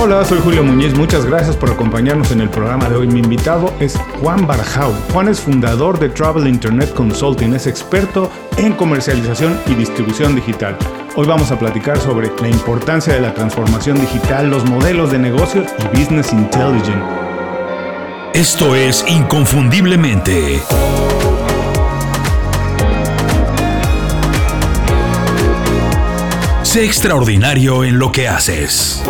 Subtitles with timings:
[0.00, 3.08] Hola, soy Julio Muñiz, muchas gracias por acompañarnos en el programa de hoy.
[3.08, 4.92] Mi invitado es Juan Barjau.
[5.12, 10.78] Juan es fundador de Travel Internet Consulting, es experto en comercialización y distribución digital.
[11.16, 15.66] Hoy vamos a platicar sobre la importancia de la transformación digital, los modelos de negocio
[15.76, 17.02] y business intelligence.
[18.34, 20.60] Esto es Inconfundiblemente.
[26.62, 29.02] Sé extraordinario en lo que haces.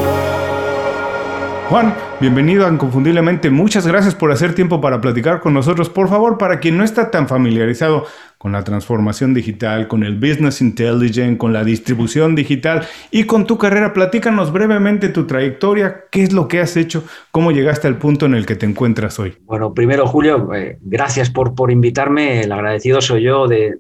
[1.68, 3.50] Juan, bienvenido a Inconfundiblemente.
[3.50, 5.90] Muchas gracias por hacer tiempo para platicar con nosotros.
[5.90, 8.06] Por favor, para quien no está tan familiarizado
[8.38, 13.58] con la transformación digital, con el business intelligence, con la distribución digital y con tu
[13.58, 18.24] carrera, platícanos brevemente tu trayectoria, qué es lo que has hecho, cómo llegaste al punto
[18.24, 19.36] en el que te encuentras hoy.
[19.44, 22.40] Bueno, primero, Julio, eh, gracias por, por invitarme.
[22.40, 23.78] El agradecido soy yo de,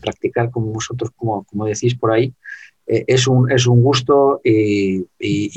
[0.00, 2.34] practicar con vosotros, como, como decís por ahí.
[2.88, 5.06] Eh, es, un, es un gusto y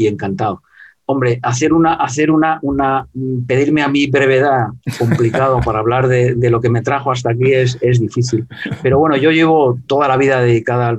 [0.05, 0.61] encantado.
[1.07, 3.07] Hombre, hacer una, hacer una, una,
[3.45, 7.77] pedirme a mí brevedad complicado para hablar de, lo que me trajo hasta aquí es,
[7.81, 8.47] es, difícil.
[8.81, 10.97] Pero bueno, yo llevo toda la vida dedicada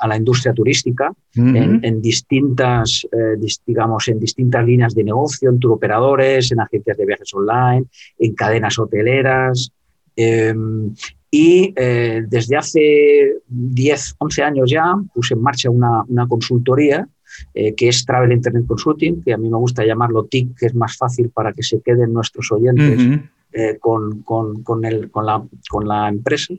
[0.00, 6.50] a la industria turística en, distintas, eh, digamos, en distintas líneas de negocio, en turoperadores,
[6.50, 7.84] en agencias de viajes online,
[8.18, 9.70] en cadenas hoteleras.
[10.16, 10.92] Em,
[11.30, 17.06] y eh, desde hace 10, 11 años ya puse en marcha una, una consultoría
[17.54, 20.74] eh, que es Travel Internet Consulting, que a mí me gusta llamarlo TIC, que es
[20.74, 23.00] más fácil para que se queden nuestros oyentes
[23.52, 26.52] eh, con, con, con, el, la, con, la, empresa,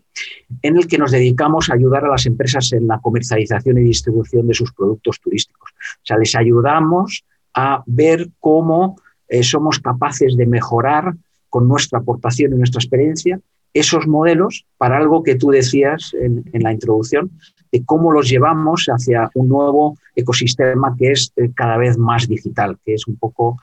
[0.62, 4.48] en el que nos dedicamos a ayudar a las empresas en la comercialización y distribución
[4.48, 5.70] de sus productos turísticos.
[5.72, 11.14] O sea, les ayudamos a ver cómo eh, somos capaces de mejorar
[11.50, 13.40] con nuestra aportación y nuestra experiencia
[13.74, 17.32] esos modelos para algo que tú decías en, en la introducción,
[17.72, 22.78] de cómo los llevamos hacia un nuevo ecosistema que es eh, cada vez más digital,
[22.86, 23.60] que es un poco,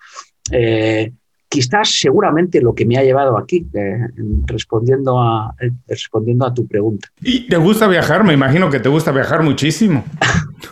[0.51, 1.13] eh,
[1.49, 4.09] quizás seguramente lo que me ha llevado aquí, eh,
[4.47, 5.55] respondiendo, a,
[5.87, 7.09] respondiendo a tu pregunta.
[7.21, 8.25] ¿Y te gusta viajar?
[8.25, 10.05] Me imagino que te gusta viajar muchísimo.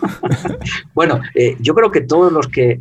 [0.94, 1.20] bueno,
[1.60, 2.78] yo creo que todos los que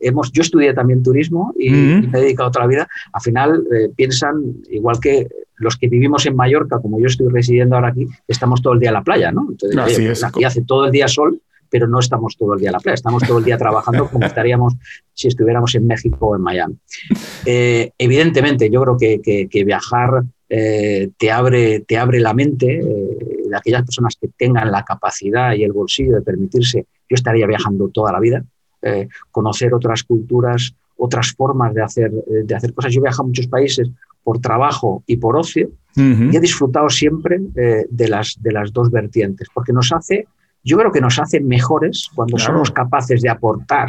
[0.00, 3.64] hemos, yo estudié también turismo y, y, me he dedicado toda la vida, al final
[3.94, 5.28] piensan, igual que
[5.60, 8.88] los que vivimos en Mallorca, como yo estoy residiendo ahora aquí, estamos todo el día
[8.88, 9.46] en la playa, ¿no?
[9.50, 12.80] Entonces, aquí hace todo el día sol, pero no estamos todo el día en la
[12.80, 14.74] playa, estamos todo el día trabajando como estaríamos
[15.12, 16.76] si estuviéramos en México o en Miami.
[17.44, 23.16] Eh, evidentemente, yo creo que, viajar eh, te, abre, te abre la mente eh,
[23.48, 27.88] de aquellas personas que tengan la capacidad y el bolsillo de permitirse, yo estaría viajando
[27.88, 28.44] toda la vida,
[29.30, 32.92] conocer otras culturas, otras formas de hacer, de hacer cosas.
[32.92, 33.90] Yo viajo a muchos países
[34.22, 38.90] por trabajo y por ocio, y he disfrutado siempre eh, de, las, de las dos
[38.90, 40.28] vertientes, porque nos hace,
[40.62, 43.88] yo creo que nos hace mejores cuando somos capaces de aportar,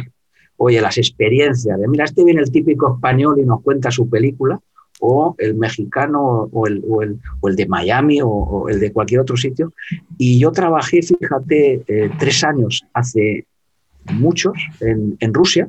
[0.56, 4.58] oye, las experiencias, de mira, este viene el típico español y nos cuenta su película,
[5.00, 9.20] o el mexicano, o el, o el, o el de Miami, o, el de cualquier
[9.20, 9.72] otro sitio.
[10.16, 13.46] Y yo trabajé, fíjate, eh, tres años hace
[14.12, 15.68] muchos en, en Rusia,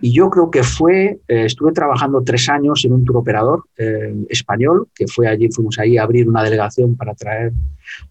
[0.00, 4.14] y yo creo que fue, eh, estuve trabajando tres años en un tour operador eh,
[4.28, 7.52] español, que fue allí, fuimos ahí a abrir una delegación para traer,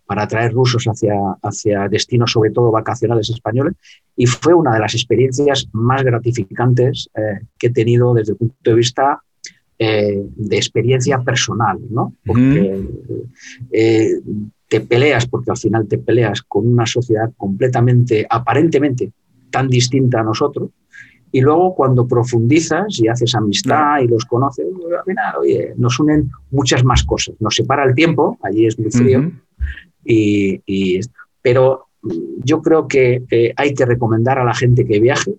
[0.05, 3.73] para traer rusos hacia, hacia destinos, sobre todo vacacionales españoles,
[4.15, 8.55] y fue una de las experiencias más gratificantes eh, que he tenido desde el punto
[8.63, 9.21] de vista
[9.79, 12.11] de experiencia personal, ¿no?
[12.25, 12.81] Porque
[14.67, 19.11] te peleas, porque al final te peleas con una sociedad completamente, aparentemente
[19.49, 20.71] tan distinta a nosotros,
[21.31, 24.67] y luego cuando profundizas y haces amistad y los conoces,
[25.39, 27.35] oye, nos unen muchas más cosas.
[27.39, 29.31] Nos separa el tiempo, allí es muy frío,
[30.03, 30.99] y,
[31.41, 31.87] pero
[32.43, 35.35] yo creo que eh, hay que recomendar a la gente que viaje,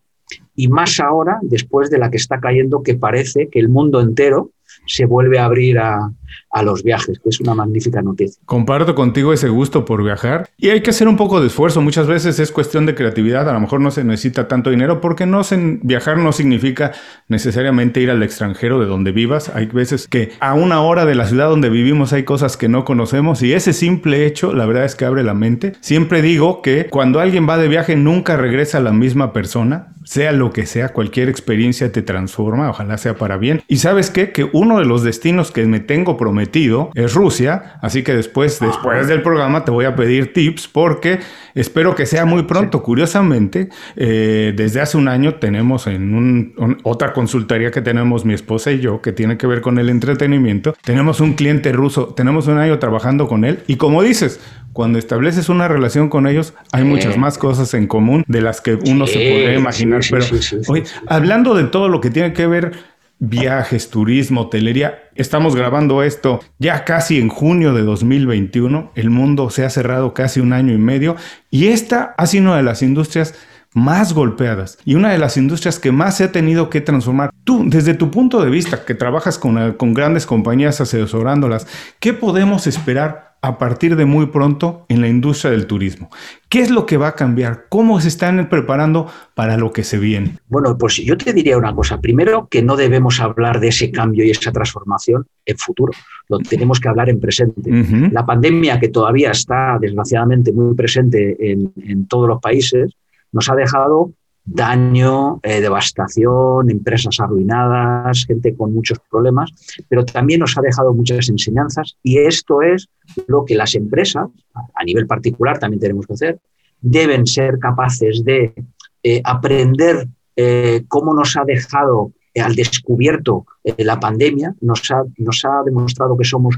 [0.55, 4.51] y más ahora, después de la que está cayendo, que parece que el mundo entero
[4.87, 6.13] se vuelve a abrir a,
[6.51, 8.41] a los viajes, que es una magnífica noticia.
[8.45, 11.81] Comparto contigo ese gusto por viajar y hay que hacer un poco de esfuerzo.
[11.81, 15.27] Muchas veces es cuestión de creatividad, a lo mejor no se necesita tanto dinero porque
[15.27, 16.93] no se, viajar no significa
[17.29, 19.51] necesariamente ir al extranjero de donde vivas.
[19.55, 22.85] Hay veces que a una hora de la ciudad donde vivimos hay cosas que no
[22.85, 25.73] conocemos y ese simple hecho, la verdad es que abre la mente.
[25.81, 30.53] Siempre digo que cuando alguien va de viaje nunca regresa la misma persona, sea lo
[30.53, 33.63] que sea, cualquier experiencia te transforma, ojalá sea para bien.
[33.69, 38.03] Y sabes qué, que uno de los destinos que me tengo prometido es Rusia, así
[38.03, 41.21] que después, después del programa te voy a pedir tips porque
[41.55, 42.83] espero que sea muy pronto.
[42.83, 48.81] Curiosamente, eh, desde hace un año tenemos en otra consultoría que tenemos mi esposa y
[48.81, 52.79] yo, que tiene que ver con el entretenimiento, tenemos un cliente ruso, tenemos un año
[52.79, 54.41] trabajando con él y como dices,
[54.73, 58.75] cuando estableces una relación con ellos, hay muchas más cosas en común de las que
[58.75, 60.03] uno se podría imaginar.
[60.09, 60.25] Pero,
[60.69, 62.73] oye, hablando de todo lo que tiene que ver
[63.19, 65.11] viajes, turismo, hotelería.
[65.15, 68.93] Estamos grabando esto ya casi en junio de 2021.
[68.95, 71.17] El mundo se ha cerrado casi un año y medio
[71.51, 73.35] y esta ha sido una de las industrias
[73.75, 77.31] más golpeadas y una de las industrias que más se ha tenido que transformar.
[77.45, 81.67] Tú, desde tu punto de vista, que trabajas con, con grandes compañías asesorándolas,
[82.01, 86.11] ¿qué podemos esperar a partir de muy pronto en la industria del turismo.
[86.49, 87.67] ¿Qué es lo que va a cambiar?
[87.69, 90.39] ¿Cómo se están preparando para lo que se viene?
[90.49, 92.01] Bueno, pues yo te diría una cosa.
[92.01, 95.93] Primero, que no debemos hablar de ese cambio y esa transformación en futuro.
[96.29, 97.71] Lo tenemos que hablar en presente.
[98.11, 102.93] La pandemia, que todavía está desgraciadamente muy presente en, en todos los países,
[103.33, 104.13] nos ha dejado
[104.45, 109.51] daño, eh, devastación, empresas arruinadas, gente con muchos problemas,
[109.89, 112.89] pero también nos ha dejado muchas enseñanzas y esto es
[113.27, 114.27] lo que las empresas,
[114.75, 116.39] a nivel particular también tenemos que hacer,
[116.81, 118.55] deben ser capaces de
[119.03, 123.47] eh, aprender eh, cómo nos ha dejado al descubierto
[123.79, 126.57] la pandemia, nos ha, nos ha demostrado que somos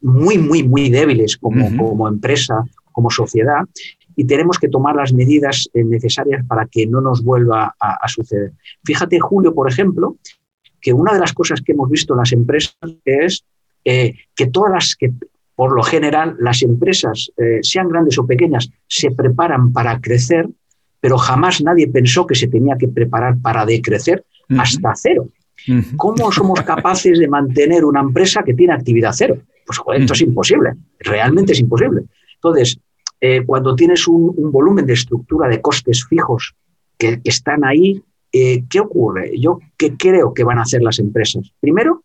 [0.00, 2.62] muy, muy, muy débiles como, como empresa,
[2.92, 3.64] como sociedad,
[4.16, 8.52] y tenemos que tomar las medidas eh, necesarias para que no nos vuelva a, suceder.
[8.82, 10.16] Fíjate, Julio, por ejemplo,
[10.80, 12.74] que una de las cosas que hemos visto en las empresas
[13.04, 13.44] es
[13.84, 15.12] eh, que todas las que,
[15.54, 20.48] por lo general, las empresas, eh, sean grandes o pequeñas, se preparan para crecer,
[20.98, 24.24] pero jamás nadie pensó que se tenía que preparar para decrecer
[24.56, 25.28] hasta cero.
[25.96, 29.38] ¿Cómo somos capaces de mantener una empresa que tiene actividad cero?
[29.66, 32.02] Pues esto es imposible, realmente es imposible.
[32.34, 32.78] Entonces,
[33.20, 36.54] eh, cuando tienes un, volumen de estructura de costes fijos
[36.98, 38.02] que, están ahí,
[38.32, 39.32] eh, ¿qué ocurre?
[39.38, 41.52] Yo qué creo que van a hacer las empresas.
[41.60, 42.02] Primero,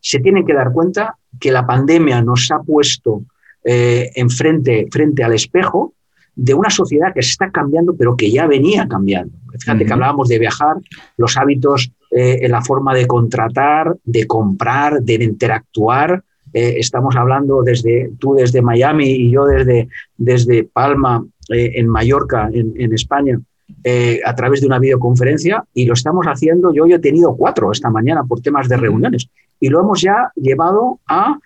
[0.00, 3.22] se tienen que dar cuenta que la pandemia nos ha puesto
[3.64, 5.94] eh, enfrente, frente al espejo
[6.36, 9.36] de una sociedad que se está cambiando, pero que ya venía cambiando.
[9.58, 10.76] Fíjate que hablábamos de viajar,
[11.16, 16.22] los hábitos en la forma de contratar, de comprar, de interactuar,
[16.58, 22.48] eh, estamos hablando desde tú desde Miami y yo desde, desde Palma, eh, en Mallorca,
[22.50, 23.38] en, España,
[23.84, 26.72] eh, a través de una videoconferencia y lo estamos haciendo.
[26.72, 29.28] Yo, yo he tenido cuatro esta mañana por temas de reuniones
[29.60, 31.38] y lo hemos ya llevado a,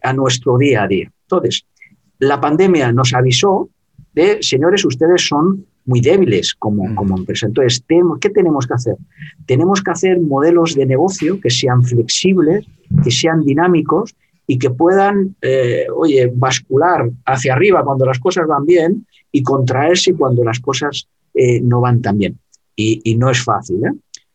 [0.00, 1.10] a nuestro día a día.
[1.22, 1.66] Entonces,
[2.20, 3.68] la pandemia nos avisó
[4.14, 7.46] de, señores, ustedes son muy débiles como, como empresa.
[7.46, 7.84] Entonces,
[8.20, 8.94] ¿qué tenemos que hacer?
[9.44, 12.64] Tenemos que hacer modelos de negocio que sean flexibles,
[13.02, 14.14] que sean dinámicos
[14.46, 20.14] y que puedan, eh, oye, bascular hacia arriba cuando las cosas van bien y contraerse
[20.14, 22.38] cuando las cosas eh, no van tan bien.
[22.74, 23.76] Y, no es fácil.
[23.84, 23.92] ¿eh?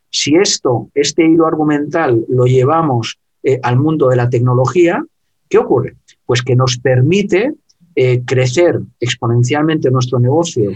[0.09, 3.19] Si esto, este hilo argumental, lo llevamos
[3.62, 5.04] al mundo de la tecnología,
[5.50, 5.95] ¿qué ocurre?
[6.25, 7.53] Pues que nos permite
[8.25, 10.71] crecer exponencialmente nuestro negocio,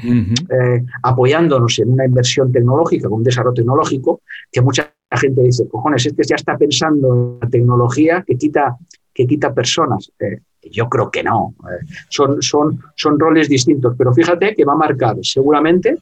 [1.04, 6.24] apoyándonos en una inversión tecnológica, con un desarrollo tecnológico, que mucha gente dice, cojones, este
[6.24, 8.78] ya está pensando en la tecnología que quita
[9.14, 10.12] que quita personas.
[10.20, 10.40] Eh,
[10.72, 11.56] yo creo que no.
[11.64, 15.98] Eh, son, son, son roles distintos, pero fíjate que va a marcar seguramente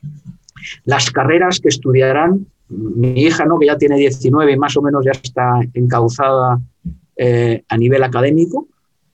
[0.86, 3.58] las carreras que estudiarán mi hija, ¿no?
[3.58, 6.60] que ya tiene 19 y más o menos ya está encauzada
[7.16, 8.68] eh, a nivel académico,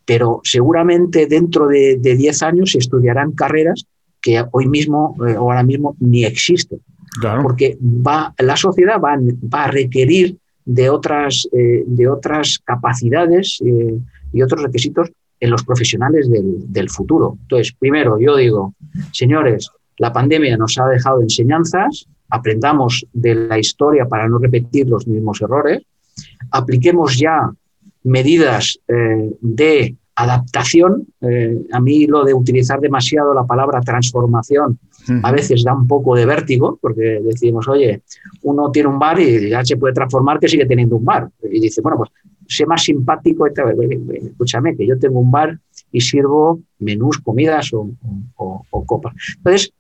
[0.06, 3.86] pero seguramente dentro de, 10 años estudiarán carreras
[4.22, 6.80] que hoy mismo o ahora mismo ni existen.
[7.42, 13.98] Porque va, la sociedad va, va a requerir de otras, eh, de otras capacidades eh,
[14.34, 17.38] y otros requisitos en los profesionales del, futuro.
[17.44, 18.74] Entonces, primero, yo digo,
[19.12, 25.08] señores, la pandemia nos ha dejado enseñanzas, aprendamos de la historia para no repetir los
[25.08, 25.84] mismos errores,
[26.52, 27.52] apliquemos ya
[28.04, 31.06] medidas eh, de adaptación.
[31.74, 34.80] a mí lo de utilizar demasiado la palabra transformación
[35.24, 38.02] a veces da un poco de vértigo, porque decimos, oye,
[38.44, 41.30] uno tiene un bar y ya se puede transformar que sigue teniendo un bar.
[41.44, 42.12] Y dice, bueno, pues
[42.48, 43.48] sé más simpático.
[43.48, 45.58] Escúchame, que yo tengo un bar
[45.92, 47.90] y sirvo menús, comidas o,
[48.86, 49.14] copas.
[49.38, 49.72] Entonces,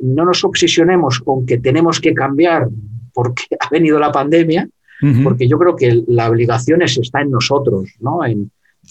[0.00, 2.68] no nos obsesionemos con que tenemos que cambiar
[3.12, 4.68] porque ha venido la pandemia,
[5.24, 8.24] porque yo creo que la obligación está en nosotros, ¿no?
[8.24, 8.50] En,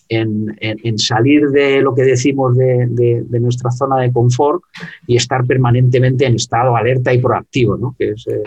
[0.09, 4.63] en, salir de lo que decimos de, nuestra zona de confort
[5.07, 7.95] y estar permanentemente en estado alerta y proactivo, ¿no?
[7.97, 8.43] que es eh,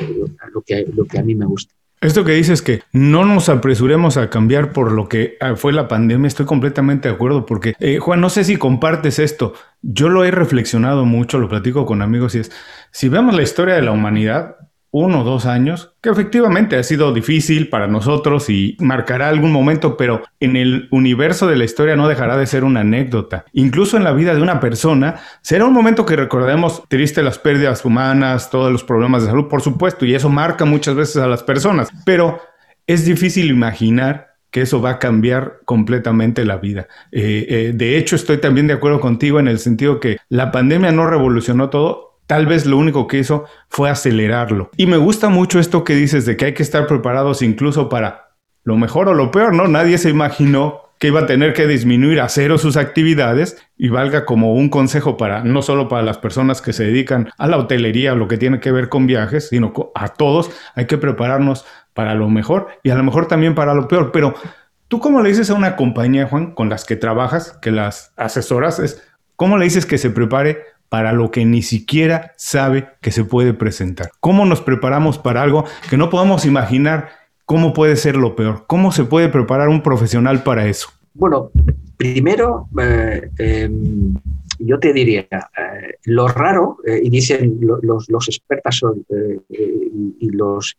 [0.52, 1.74] lo, que, lo que a mí me gusta.
[2.02, 5.86] Esto que dices que no nos apresuremos a cambiar por lo que ah, fue la
[5.86, 10.24] pandemia, estoy completamente de acuerdo porque, eh, Juan, no sé si compartes esto, yo lo
[10.24, 12.50] he reflexionado mucho, lo platico con amigos y es,
[12.90, 14.56] si vemos la historia de la humanidad,
[14.92, 19.96] uno o dos años, que efectivamente ha sido difícil para nosotros y marcará algún momento,
[19.96, 23.46] pero en el universo de la historia no dejará de ser una anécdota.
[23.52, 27.84] Incluso en la vida de una persona, será un momento que recordemos triste las pérdidas
[27.84, 31.42] humanas, todos los problemas de salud, por supuesto, y eso marca muchas veces a las
[31.42, 32.38] personas, pero
[32.86, 36.86] es difícil imaginar que eso va a cambiar completamente la vida.
[37.10, 40.92] Eh, eh, de hecho, estoy también de acuerdo contigo en el sentido que la pandemia
[40.92, 44.70] no revolucionó todo, Tal vez lo único que hizo fue acelerarlo.
[44.78, 48.30] Y me gusta mucho esto que dices de que hay que estar preparados incluso para
[48.64, 49.68] lo mejor o lo peor, ¿no?
[49.68, 54.24] Nadie se imaginó que iba a tener que disminuir a cero sus actividades y valga
[54.24, 58.14] como un consejo para no solo para las personas que se dedican a la hotelería
[58.14, 62.14] o lo que tiene que ver con viajes, sino a todos hay que prepararnos para
[62.14, 64.10] lo mejor y a lo mejor también para lo peor.
[64.10, 64.32] Pero
[64.88, 68.78] tú cómo le dices a una compañía, Juan, con las que trabajas, que las asesoras,
[68.78, 73.24] es cómo le dices que se prepare para lo que ni siquiera sabe que se
[73.24, 74.10] puede presentar.
[74.20, 77.08] ¿Cómo nos preparamos para algo que no podemos imaginar
[77.46, 78.64] cómo puede ser lo peor?
[78.66, 80.90] ¿Cómo se puede preparar un profesional para eso?
[81.14, 81.50] Bueno,
[81.96, 84.14] primero, eh, em,
[84.64, 88.82] yo te diría, eh, lo raro, eh, y dicen los, los expertos
[89.48, 90.76] y, los,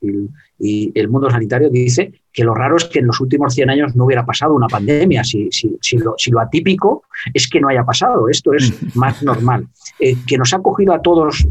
[0.59, 3.95] y, el mundo sanitario dice que lo raro es que en los últimos 100 años
[3.95, 5.23] no hubiera pasado una pandemia.
[5.23, 9.21] Si, si, si, lo, si lo, atípico es que no haya pasado, esto es más
[9.23, 9.67] normal.
[9.99, 11.45] que nos ha cogido a todos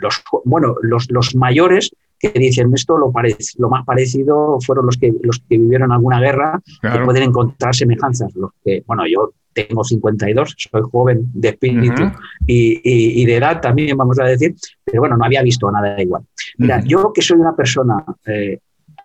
[0.00, 3.12] los, bueno, los, los mayores que dicen esto lo,
[3.58, 8.34] lo más parecido fueron los que, los que vivieron alguna guerra, que pueden encontrar semejanzas.
[8.34, 12.02] Los que, bueno, yo tengo 52, soy joven de espíritu
[12.46, 16.22] y, de edad también, vamos a decir, pero bueno, no había visto nada igual.
[16.58, 18.58] Mira, yo que soy una persona eh,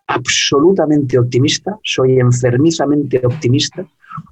[0.08, 3.86] absolutamente optimista, soy enfermizamente optimista,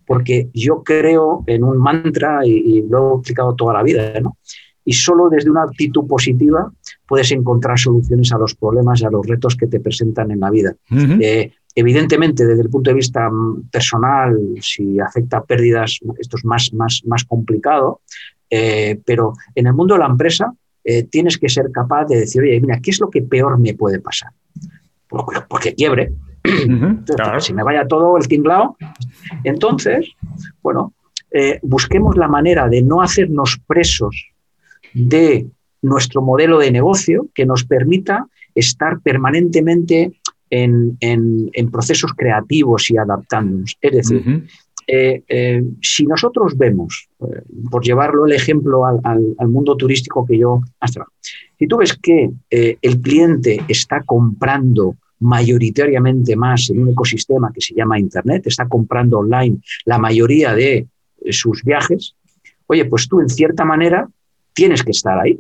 [0.06, 4.38] porque yo creo en un mantra y, lo he explicado toda la vida, ¿no?
[4.84, 6.72] Y solo desde una actitud positiva
[7.06, 10.50] puedes encontrar soluciones a los problemas y a los retos que te presentan en la
[10.50, 10.76] vida.
[11.80, 17.04] Evidentemente, desde el punto de vista mm, personal, si afecta pérdidas, esto es más, más,
[17.06, 18.02] más complicado,
[18.50, 20.52] eh, pero en el mundo de la empresa
[20.84, 23.76] eh, tienes que ser capaz de decir, oye, mira, ¿qué es lo que peor me
[23.76, 24.32] puede pasar?
[25.08, 26.14] Porque, quiebre.
[27.42, 28.76] Si me vaya todo el tinglao,
[29.44, 30.10] entonces,
[30.64, 30.94] bueno,
[31.30, 34.32] eh, busquemos la manera de no hacernos presos
[34.96, 35.46] de
[35.84, 40.14] nuestro modelo de negocio que nos permita estar permanentemente
[40.50, 40.98] en,
[41.72, 43.78] procesos creativos y adaptándonos.
[43.82, 44.44] Es decir,
[44.90, 50.62] eh, eh, si nosotros vemos, eh, por llevarlo el ejemplo al, mundo turístico que yo
[50.80, 51.06] hasta
[51.60, 57.74] si tú ves que el cliente está comprando mayoritariamente más en un ecosistema que se
[57.74, 60.86] llama Internet, está comprando online la mayoría de
[61.32, 62.16] sus viajes,
[62.68, 64.08] oye, pues tú en cierta manera
[64.54, 65.40] tienes que estar ahí.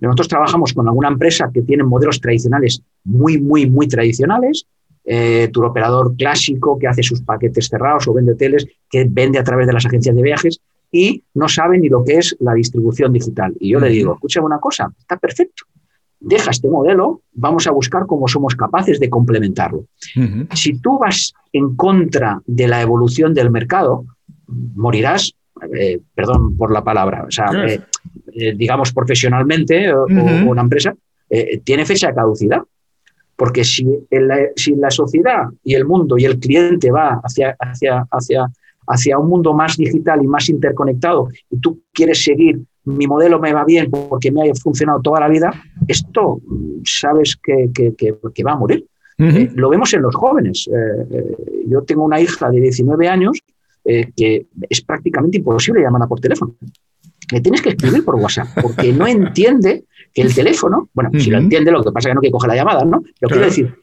[0.00, 4.66] Nosotros trabajamos con alguna empresa que tiene modelos tradicionales muy, muy, muy tradicionales.
[5.04, 9.44] Eh, tu operador clásico que hace sus paquetes cerrados o vende hoteles, que vende a
[9.44, 13.12] través de las agencias de viajes y no sabe ni lo que es la distribución
[13.12, 13.52] digital.
[13.58, 15.64] Y yo le digo, escúchame una cosa, está perfecto.
[16.20, 19.86] Deja este modelo, vamos a buscar cómo somos capaces de complementarlo.
[20.54, 24.06] Si tú vas en contra de la evolución del mercado,
[24.46, 25.34] morirás
[25.72, 27.80] eh, perdón por la palabra, o sea, eh,
[28.32, 30.94] eh, digamos profesionalmente o, una empresa,
[31.64, 32.62] tiene fecha de caducidad.
[33.36, 38.06] Porque si, la, si la sociedad y el mundo y el cliente va hacia, hacia,
[38.08, 38.46] hacia,
[38.86, 43.52] hacia un mundo más digital y más interconectado y tú quieres seguir, mi modelo me
[43.52, 45.50] va bien porque me ha funcionado toda la vida,
[45.88, 46.40] esto
[46.84, 48.86] sabes que, que, que, va a morir.
[49.18, 50.70] lo vemos en los jóvenes.
[51.66, 53.40] yo tengo una hija de 19 años
[53.86, 56.54] eh, que es prácticamente imposible llamarla por teléfono.
[57.30, 61.36] Le tienes que escribir por WhatsApp, porque no entiende que el teléfono, bueno, si lo
[61.36, 63.02] entiende, lo que pasa es que no que coge la llamada, ¿no?
[63.20, 63.74] Pero quiero decir,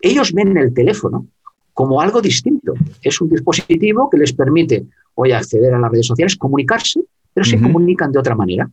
[0.00, 1.28] ellos ven el teléfono
[1.72, 2.74] como algo distinto.
[3.00, 7.00] Es un dispositivo que les permite hoy acceder a las redes sociales, comunicarse,
[7.32, 8.68] pero se comunican de otra manera.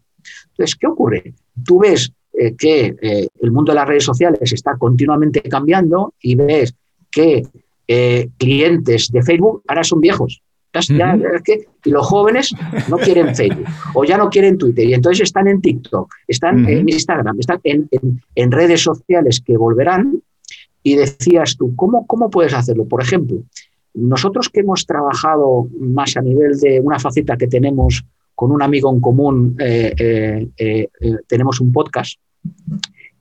[0.52, 1.34] Entonces, ¿qué ocurre?
[1.64, 6.34] Tú ves eh, que eh, el mundo de las redes sociales está continuamente cambiando y
[6.34, 6.74] ves
[7.12, 7.44] que
[8.40, 10.42] clientes de Facebook ahora son viejos
[11.84, 12.54] y los jóvenes
[12.90, 16.90] no quieren Facebook o ya no quieren Twitter y entonces están en TikTok, están en
[16.90, 20.22] Instagram, están en, redes sociales que volverán.
[20.84, 22.86] Y decías tú, ¿cómo, ¿cómo puedes hacerlo?
[22.86, 23.40] Por ejemplo,
[23.96, 28.06] nosotros que hemos trabajado más a nivel de una faceta que tenemos
[28.36, 30.48] con un amigo en común, eh, eh,
[31.00, 32.20] eh, tenemos un podcast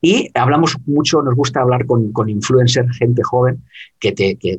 [0.03, 3.63] Y hablamos mucho, nos gusta hablar con, con influencers, gente joven,
[3.99, 4.59] que te, que,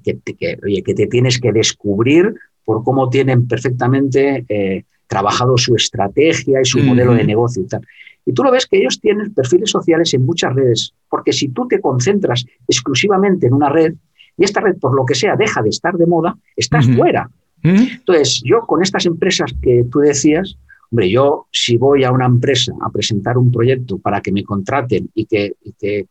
[0.63, 2.33] oye, que te tienes que descubrir
[2.65, 7.81] por cómo tienen perfectamente eh, trabajado su estrategia y su modelo de negocio y tal.
[8.25, 11.67] Y tú lo ves que ellos tienen perfiles sociales en muchas redes, porque si tú
[11.67, 13.93] te concentras exclusivamente en una red
[14.37, 17.29] y esta red, por lo que sea, deja de estar de moda, estás fuera.
[17.63, 20.57] Entonces, yo con estas empresas que tú decías,
[20.91, 25.09] Hombre, yo si voy a una empresa a presentar un proyecto para que me contraten
[25.13, 25.55] y que,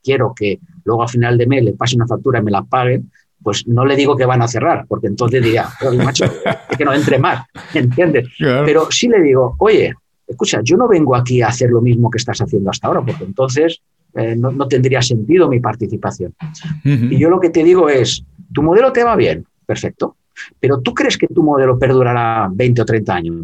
[0.03, 3.11] quiero que luego a final de mes le pase una factura y me la paguen,
[3.45, 5.69] pues no le digo que van a cerrar, porque entonces diría,
[6.03, 8.29] macho, es que no entre más, ¿entiendes?
[8.39, 9.95] Pero sí le digo, oye,
[10.27, 13.25] escucha, yo no vengo aquí a hacer lo mismo que estás haciendo hasta ahora, porque
[13.25, 13.83] entonces
[14.15, 16.35] eh, no, tendría sentido mi participación.
[16.83, 20.17] Y yo lo que te digo es, tu modelo te va bien, perfecto,
[20.59, 23.37] pero ¿tú crees que tu modelo perdurará 20 o 30 años?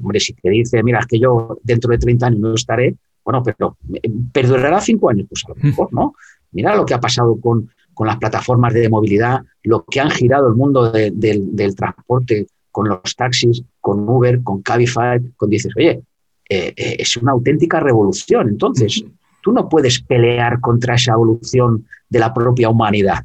[0.00, 3.42] Hombre, si te dice, mira, es que yo dentro de 30 años no estaré, bueno,
[3.42, 5.26] pero eh, ¿perdurará 5 años?
[5.28, 6.14] Pues a lo mejor, ¿no?
[6.52, 10.48] Mira lo que ha pasado con, con las plataformas de movilidad, lo que han girado
[10.48, 16.02] el mundo del transporte con los taxis, con Uber, con Cabify, con dices, oye,
[16.48, 18.48] eh, eh, es una auténtica revolución.
[18.48, 19.04] Entonces,
[19.42, 23.24] tú no puedes pelear contra esa evolución de la propia humanidad,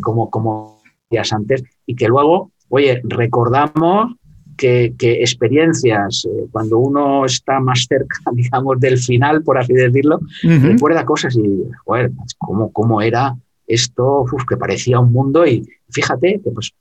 [0.00, 4.14] como, como decías antes, y que luego, oye, recordamos
[4.58, 11.06] que, experiencias, eh, cuando uno está más cerca, digamos, del final, por así decirlo, recuerda
[11.06, 13.34] cosas y, joder, ¿cómo, cómo era
[13.68, 14.24] esto?
[14.48, 16.72] que parecía un mundo y fíjate, que pues,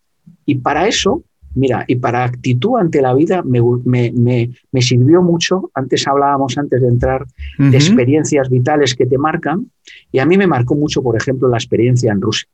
[0.46, 1.24] y para eso,
[1.56, 6.82] mira, y para actitud ante la vida me, me, me, sirvió mucho, antes hablábamos, antes
[6.82, 7.26] de entrar,
[7.58, 9.72] de experiencias vitales que te marcan,
[10.12, 12.48] y a mí me marcó mucho, por ejemplo, la experiencia en Rusia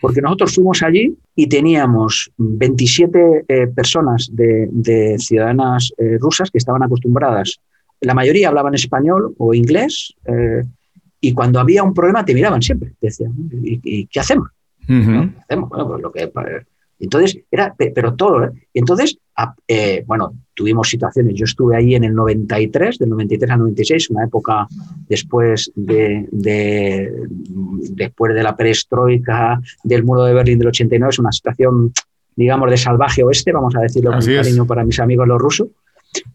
[0.00, 6.82] porque nosotros fuimos allí y teníamos 27 eh, personas de, ciudadanas eh, rusas que estaban
[6.82, 7.58] acostumbradas.
[8.00, 10.62] La mayoría hablaban español o inglés eh,
[11.28, 12.92] y cuando había un problema te miraban siempre.
[13.00, 14.48] Te decían, ¿y, qué hacemos?
[14.86, 15.70] ¿Qué hacemos?
[15.70, 16.30] Bueno, pues lo que
[17.00, 18.44] entonces, era, pero todo.
[18.44, 18.50] ¿eh?
[18.72, 19.18] Entonces,
[19.68, 21.34] eh, bueno, tuvimos situaciones.
[21.34, 24.66] Yo estuve ahí en el 93, del 93 al 96, una época
[25.08, 31.92] después de, después de la perestroika, del muro de Berlín del 89, es una situación,
[32.36, 35.68] digamos, de salvaje oeste, vamos a decirlo con cariño para mis amigos los rusos.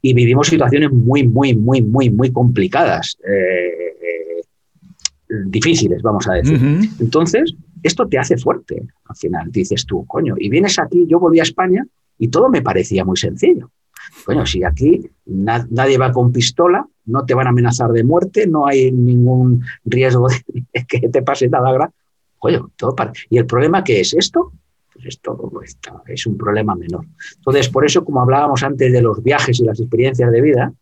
[0.01, 3.17] Y vivimos situaciones muy, muy, muy, muy, muy complicadas.
[3.25, 3.95] Eh,
[5.29, 6.59] difíciles, vamos a decir.
[6.99, 11.39] Entonces, esto te hace fuerte al final, dices tú, coño, y vienes aquí, yo volví
[11.39, 11.85] a España
[12.17, 13.71] y todo me parecía muy sencillo.
[14.25, 18.67] Coño, si aquí nadie va con pistola, no te van a amenazar de muerte, no
[18.67, 21.91] hay ningún riesgo de que te pase nada grave.
[22.37, 23.11] Coño, todo para...
[23.29, 24.53] ¿Y el problema qué es esto?
[24.93, 25.51] Pues esto
[26.07, 27.05] es un problema menor.
[27.37, 30.73] Entonces, por eso, como hablábamos antes de los viajes y las experiencias de vida,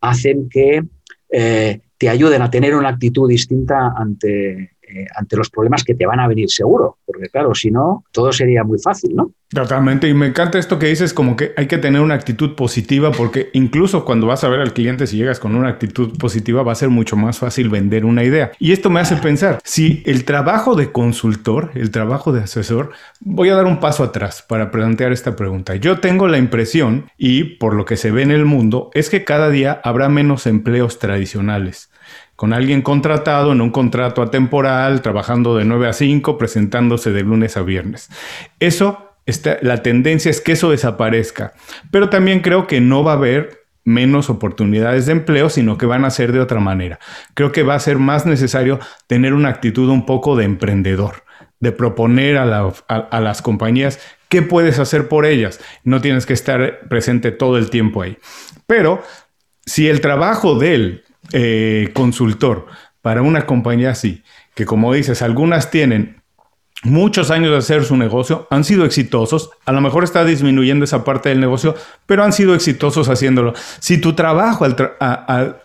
[0.00, 0.82] hacen que
[1.30, 6.06] eh, te ayuden a tener una actitud distinta ante, eh, ante los problemas que te
[6.06, 9.32] van a venir seguro, porque claro, si no, todo sería muy fácil, ¿no?
[9.52, 13.10] Totalmente, y me encanta esto que dices, como que hay que tener una actitud positiva,
[13.10, 16.70] porque incluso cuando vas a ver al cliente, si llegas con una actitud positiva, va
[16.70, 18.52] a ser mucho más fácil vender una idea.
[18.60, 23.48] Y esto me hace pensar, si el trabajo de consultor, el trabajo de asesor, voy
[23.48, 25.74] a dar un paso atrás para plantear esta pregunta.
[25.74, 29.24] Yo tengo la impresión, y por lo que se ve en el mundo, es que
[29.24, 31.90] cada día habrá menos empleos tradicionales
[32.40, 37.58] con alguien contratado en un contrato atemporal, trabajando de 9 a 5, presentándose de lunes
[37.58, 38.08] a viernes.
[38.60, 41.52] Eso, está, la tendencia es que eso desaparezca,
[41.90, 46.06] pero también creo que no va a haber menos oportunidades de empleo, sino que van
[46.06, 46.98] a ser de otra manera.
[47.34, 51.24] Creo que va a ser más necesario tener una actitud un poco de emprendedor,
[51.58, 54.00] de proponer a, a las compañías
[54.30, 55.60] qué puedes hacer por ellas.
[55.84, 58.16] No tienes que estar presente todo el tiempo ahí.
[58.66, 59.02] Pero
[59.66, 62.66] si el trabajo de él eh, consultor
[63.02, 64.22] para una compañía así,
[64.54, 66.20] que como dices, algunas tienen
[66.82, 71.04] muchos años de hacer su negocio, han sido exitosos, a lo mejor está disminuyendo esa
[71.04, 71.74] parte del negocio,
[72.06, 73.52] pero han sido exitosos haciéndolo.
[73.80, 74.66] Si tu trabajo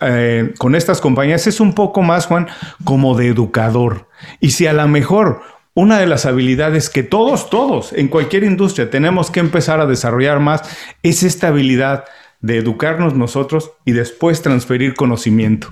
[0.02, 2.48] eh, con estas compañías es un poco más, Juan,
[2.84, 4.08] como de educador,
[4.40, 5.42] y si a lo mejor
[5.74, 10.40] una de las habilidades que todos, todos, en cualquier industria tenemos que empezar a desarrollar
[10.40, 10.62] más
[11.04, 12.06] es esta habilidad
[12.46, 15.70] de educarnos nosotros y después transferir conocimiento?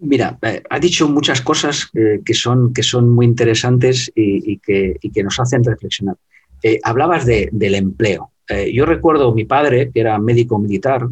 [0.00, 4.98] Mira, eh, ha dicho muchas cosas eh, que, son, que son muy interesantes y, que,
[5.12, 6.16] que, nos hacen reflexionar.
[6.62, 8.32] Eh, hablabas del empleo.
[8.72, 11.06] yo recuerdo a mi padre, que era médico militar,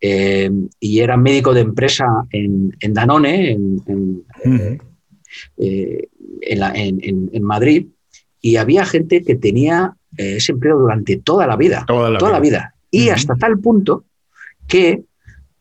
[0.00, 4.24] y era médico de empresa en, Danone, en,
[7.32, 7.86] en, Madrid,
[8.40, 11.84] y había gente que tenía ese empleo durante toda la vida.
[11.86, 14.04] Toda la vida y hasta tal punto
[14.66, 15.04] que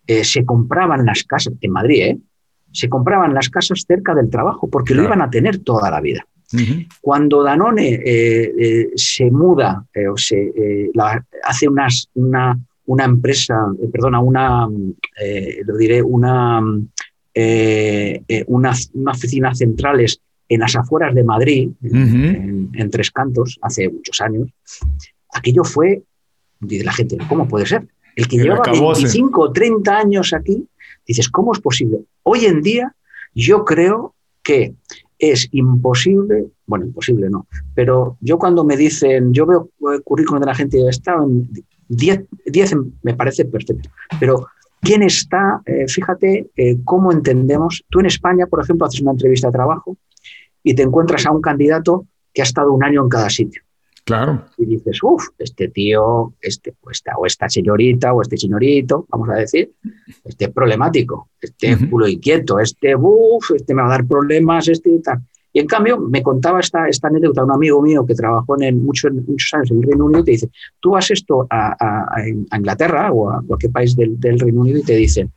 [0.05, 2.17] eh, se compraban las casas, en Madrid, ¿eh?
[2.71, 6.25] se compraban las casas cerca del trabajo porque lo iban a tener toda la vida.
[7.01, 10.89] Cuando Danone eh, se muda o se
[11.43, 20.61] hace unas, una, una, empresa, perdona, una, lo diré, una, una, una oficina centrales en
[20.61, 24.49] las afueras de Madrid, en, Tres Cantos, hace muchos años,
[25.33, 26.03] aquello fue,
[26.59, 27.87] dice la gente, ¿cómo puede ser?
[28.15, 30.67] El que llevaba 25 o 30 años aquí,
[31.05, 31.99] dices, ¿cómo es posible?
[32.23, 32.95] Hoy en día
[33.33, 34.73] yo creo que
[35.19, 40.45] es imposible, bueno, imposible no, pero yo cuando me dicen, yo veo el currículum de
[40.47, 41.49] la gente, está en
[41.89, 43.89] 10, 10 me parece perfecto,
[44.19, 44.47] pero
[44.81, 45.61] ¿quién está?
[45.65, 49.97] Eh, fíjate eh, cómo entendemos, tú en España, por ejemplo, haces una entrevista de trabajo
[50.63, 53.61] y te encuentras a un candidato que ha estado un año en cada sitio.
[54.07, 54.45] Claro.
[54.57, 59.27] Y dices, uff, este tío, este, o, esta, o esta señorita, o este señorito, vamos
[59.27, 59.73] a decir,
[60.23, 64.69] este es problemático, este es culo inquieto, este, uff, este me va a dar problemas,
[64.69, 65.19] este y tal.
[65.51, 69.11] Y en cambio, me contaba esta, esta anécdota un amigo mío que trabajó en muchos,
[69.11, 71.75] muchos años en el Reino Unido y te dice, tú vas esto a,
[72.55, 75.29] Inglaterra o a cualquier país del, del Reino Unido y te dicen,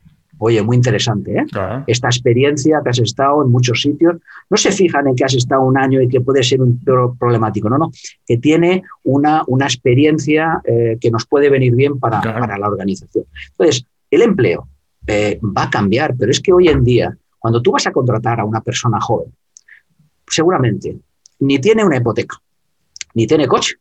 [0.43, 1.45] Oye, muy interesante, ¿eh?
[1.85, 4.15] Esta experiencia que has estado en muchos sitios,
[4.49, 7.69] no se fijan en que has estado un año y que puede ser un problemático,
[7.69, 7.91] no, no,
[8.25, 13.25] que tiene una, una experiencia eh, que nos puede venir bien para, para, la organización.
[13.51, 14.67] Entonces, el empleo
[15.05, 18.39] eh, va a cambiar, pero es que hoy en día, cuando tú vas a contratar
[18.39, 19.31] a una persona joven,
[20.27, 20.97] seguramente
[21.37, 22.41] ni tiene una hipoteca,
[23.13, 23.75] ni tiene coche,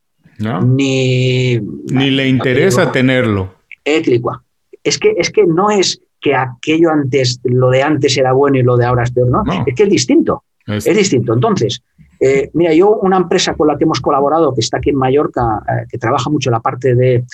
[0.62, 1.58] ni...
[1.58, 3.54] Ni le interesa tenerlo.
[3.82, 8.62] Es que, es que no es que aquello antes, lo de antes era bueno y
[8.62, 9.42] lo de ahora es peor, ¿no?
[9.66, 10.44] Es que es distinto.
[10.66, 11.34] Es, distinto.
[11.34, 11.82] Entonces,
[12.20, 15.62] eh, mira, yo una empresa con la que hemos colaborado, que está aquí en Mallorca,
[15.66, 17.24] eh, que trabaja mucho la parte de,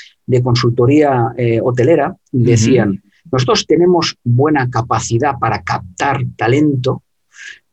[0.43, 7.03] consultoría eh, hotelera, decían, nosotros tenemos buena capacidad para captar talento,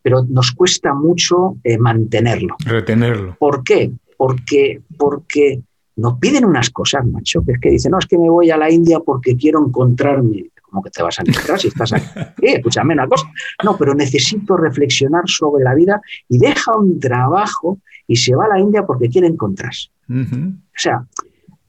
[0.02, 2.56] pero nos cuesta mucho mantenerlo.
[2.66, 3.36] Retenerlo.
[3.40, 3.92] ¿Por qué?
[4.18, 5.62] Porque, porque
[5.96, 8.58] nos piden unas cosas, macho, que es que dicen, no, es que me voy a
[8.58, 12.20] la India porque quiero encontrarme ¿Cómo que te vas a encontrar si estás aquí?
[12.42, 13.28] Eh, escúchame una cosa.
[13.64, 18.48] No, pero necesito reflexionar sobre la vida y deja un trabajo y se va a
[18.48, 19.90] la India porque quiere encontrarse.
[20.10, 21.06] O sea,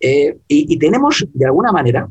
[0.01, 2.09] eh, y, tenemos de alguna manera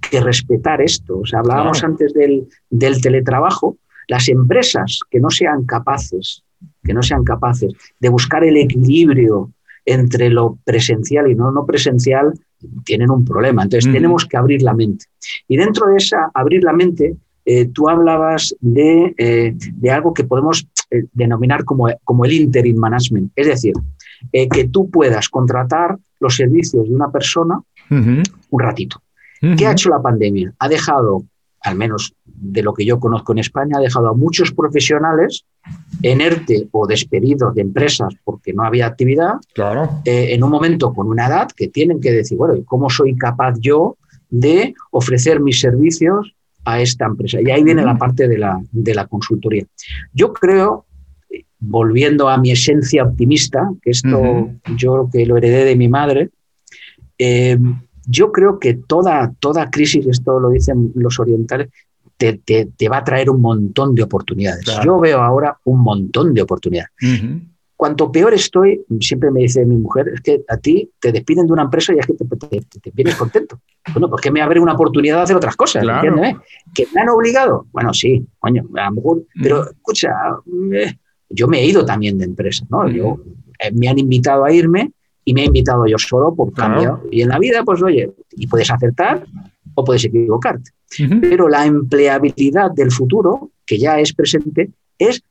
[0.00, 1.20] que respetar esto.
[1.20, 3.76] O sea, hablábamos antes del, del teletrabajo.
[4.08, 6.42] Las empresas que no sean capaces,
[6.82, 9.52] que no sean capaces de buscar el equilibrio
[9.84, 12.32] entre lo presencial y no, no presencial
[12.84, 13.62] tienen un problema.
[13.62, 15.06] Entonces tenemos que abrir la mente.
[15.48, 20.24] Y dentro de esa abrir la mente, eh, tú hablabas de, eh, de, algo que
[20.24, 23.32] podemos eh, denominar como, como, el interim management.
[23.34, 23.74] Es decir,
[24.32, 29.02] que tú puedas contratar los servicios de una persona un ratito.
[29.40, 30.54] ¿Qué ha hecho la pandemia?
[30.60, 31.24] Ha dejado
[31.62, 35.44] al menos de lo que yo conozco en España, ha dejado a muchos profesionales
[36.02, 39.34] en ERTE o despedidos de empresas porque no había actividad,
[40.04, 43.54] eh, en un momento con una edad que tienen que decir, bueno, ¿cómo soy capaz
[43.60, 43.96] yo
[44.28, 47.40] de ofrecer mis servicios a esta empresa?
[47.40, 49.64] Y ahí viene la parte de la, de la consultoría.
[50.12, 50.84] Yo creo,
[51.60, 56.30] volviendo a mi esencia optimista, que esto yo que lo heredé de mi madre,
[57.18, 57.56] eh,
[58.04, 61.68] yo creo que toda, toda crisis, esto lo dicen los orientales,
[62.16, 64.64] te, te, va a traer un montón de oportunidades.
[64.84, 66.90] Yo veo ahora un montón de oportunidades.
[67.76, 71.52] Cuanto peor estoy, siempre me dice mi mujer, es que a ti te despiden de
[71.52, 73.60] una empresa y es que te, te vienes contento.
[73.92, 76.36] Bueno, pues que me abre una oportunidad de hacer otras cosas, ¿entiendes?
[76.72, 77.66] ¿Que me han obligado?
[77.72, 80.12] Bueno, sí, coño, a lo mejor, pero escucha,
[80.72, 80.94] eh,
[81.28, 82.88] yo me he ido también de empresa, ¿no?
[82.88, 83.18] Yo,
[83.58, 84.92] eh, me han invitado a irme
[85.24, 87.02] y me he invitado yo solo por cambio.
[87.10, 89.26] Y en la vida, pues oye, y puedes acertar
[89.74, 90.70] o puedes equivocarte.
[91.20, 95.22] Pero la empleabilidad del futuro, que ya es presente, es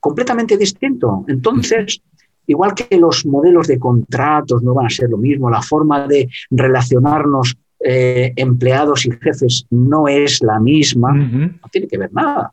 [0.00, 1.24] completamente distinto.
[1.28, 2.00] Entonces,
[2.46, 6.28] igual que los modelos de contratos no van a ser lo mismo, la forma de
[6.50, 12.52] relacionarnos eh, empleados y jefes no es la misma, no tiene que ver nada.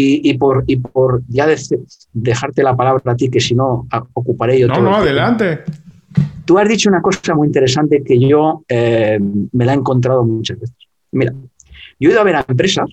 [0.00, 1.48] Y, por, y por ya
[2.12, 5.64] dejarte la palabra a ti, que si no ocuparé yo no, No, adelante.
[6.44, 9.18] Tú has dicho una cosa muy interesante que yo eh,
[9.52, 10.76] me la he encontrado muchas veces.
[11.12, 11.32] Mira,
[12.00, 12.86] yo he ido a ver a empresas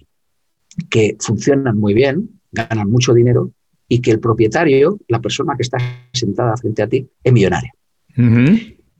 [0.89, 3.51] que funcionan muy bien, ganan mucho dinero
[3.87, 5.77] y que el propietario, la persona que está
[6.11, 7.71] sentada frente a ti, es millonario.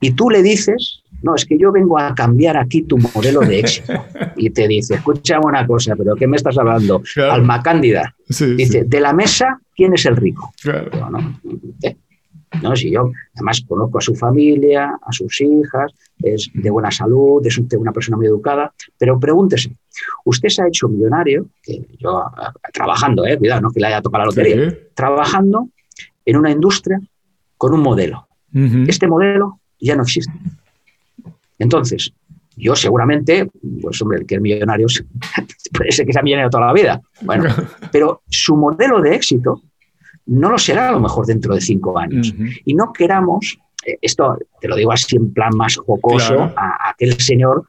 [0.01, 3.59] Y tú le dices, no, es que yo vengo a cambiar aquí tu modelo de
[3.59, 3.93] éxito.
[4.37, 7.01] y te dice, escúchame una cosa, pero ¿qué me estás hablando?
[7.29, 8.15] Alma Cándida.
[8.27, 10.53] dice, de la mesa, ¿quién es el rico?
[10.61, 10.91] Claro.
[11.81, 11.95] ¿Eh?
[12.61, 12.75] ¿No?
[12.75, 17.57] Si yo además conozco a su familia, a sus hijas, es de buena salud, es
[17.57, 19.75] una persona muy educada, pero pregúntese,
[20.25, 22.23] usted se ha hecho millonario, que yo
[22.73, 25.69] trabajando, eh, cuidado, no que le haya tocado la lotería, trabajando
[26.25, 26.99] en una industria
[27.57, 28.27] con un modelo.
[28.87, 30.31] Este modelo ya no existe.
[31.59, 32.13] Entonces,
[32.55, 33.49] yo seguramente,
[33.81, 34.87] pues hombre, el que es millonario
[35.73, 37.01] puede ser que sea millonario toda la vida.
[37.21, 37.45] Bueno,
[37.91, 39.61] pero su modelo de éxito
[40.25, 42.33] no lo será a lo mejor dentro de cinco años.
[42.65, 47.19] Y no queramos, eh, esto te lo digo así en plan más jocoso, a, aquel
[47.19, 47.67] señor,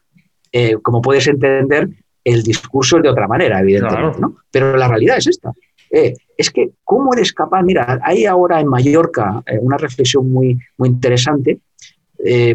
[0.53, 1.89] eh, como puedes entender,
[2.25, 4.37] el discurso es de otra manera, evidentemente, ¿no?
[4.51, 5.53] Pero la realidad es esta.
[5.91, 7.63] Eh, es que, ¿cómo eres capaz?
[7.63, 11.61] Mira, hay ahora en Mallorca una reflexión muy, muy interesante,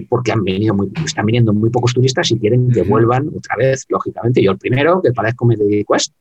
[0.09, 3.85] porque han venido muy, están viniendo muy pocos turistas y quieren que vuelvan otra vez,
[3.87, 4.43] lógicamente.
[4.43, 6.15] Yo el primero, que parezco me dedico a esto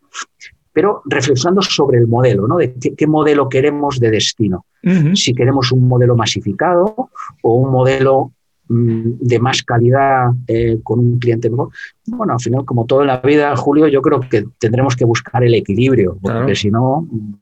[0.72, 2.56] pero reflexionando sobre el modelo, ¿no?
[2.56, 4.66] De qué, modelo queremos de destino.
[5.14, 7.10] Si queremos un modelo masificado
[7.42, 8.32] o un modelo
[8.68, 11.70] mm, de más calidad eh, con un cliente mejor.
[12.06, 15.44] Bueno, al final, como todo en la vida, Julio, yo creo que tendremos que buscar
[15.44, 17.34] el equilibrio, porque si no, mm,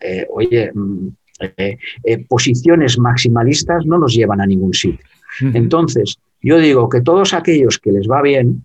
[0.00, 1.08] eh, oye, mm,
[1.56, 5.06] eh, posiciones maximalistas no nos llevan a ningún sitio.
[5.40, 8.64] Entonces, yo digo que todos aquellos que les va bien,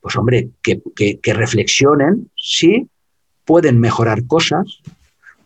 [0.00, 2.88] pues hombre, que, que reflexionen si
[3.50, 4.80] pueden mejorar cosas,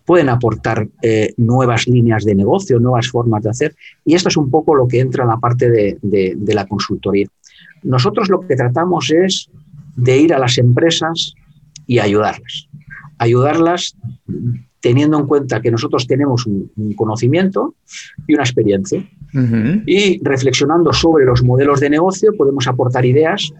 [0.04, 3.74] pueden aportar eh, nuevas líneas de negocio, nuevas formas de hacer.
[4.04, 7.26] Y esto es un poco lo que entra en la parte de, la consultoría.
[7.82, 9.48] Nosotros lo que tratamos es
[9.96, 11.32] de ir a las empresas
[11.86, 12.68] y ayudarlas.
[13.16, 13.96] Ayudarlas
[14.80, 17.74] teniendo en cuenta que nosotros tenemos un, conocimiento
[18.26, 19.02] y una experiencia.
[19.86, 23.50] Y reflexionando sobre los modelos de negocio podemos aportar ideas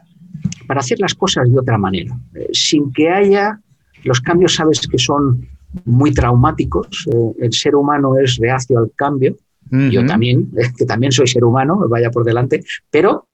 [0.66, 3.58] para hacer las cosas de otra manera, eh, sin que haya
[4.04, 5.46] los cambios sabes que son
[5.84, 7.06] muy traumáticos.
[7.10, 9.36] Eh, el ser humano es reacio al cambio.
[9.70, 13.26] Yo también, que también soy ser humano, vaya por delante, pero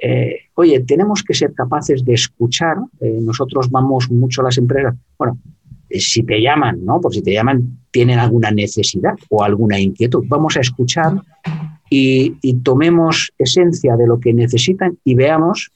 [0.00, 2.76] eh, oye, tenemos que ser capaces de escuchar.
[3.00, 4.94] Eh, nosotros vamos mucho a las empresas.
[5.18, 5.38] Bueno,
[5.90, 7.00] si te llaman, ¿no?
[7.00, 10.24] Por si te llaman, tienen alguna necesidad o alguna inquietud.
[10.28, 11.20] Vamos a escuchar
[11.88, 15.72] y tomemos esencia de lo que necesitan y veamos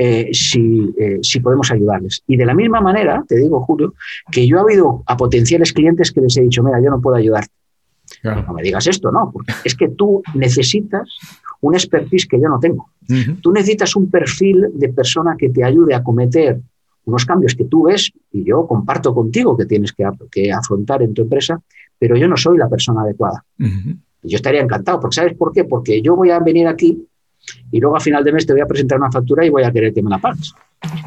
[0.00, 2.22] eh, si, eh, si, podemos ayudarles.
[2.28, 3.94] Y de la misma manera, te digo, Julio,
[4.30, 7.16] que yo he habido a potenciales clientes que les he dicho, mira, yo no puedo
[7.16, 7.52] ayudarte.
[8.22, 11.18] No me digas esto, no, porque es que tú necesitas
[11.60, 12.90] un expertise que yo no tengo.
[13.42, 16.60] Tú necesitas un perfil de persona que te ayude a cometer
[17.04, 21.12] unos cambios que tú ves y yo comparto contigo que tienes que, que afrontar en
[21.12, 21.60] tu empresa,
[21.98, 23.44] pero yo no soy la persona adecuada.
[24.22, 25.64] Yo estaría encantado, porque ¿sabes por qué?
[25.64, 27.07] Porque yo voy a venir aquí
[27.70, 29.72] y luego a final de mes te voy a presentar una factura y voy a
[29.72, 30.54] querer que me la pagues.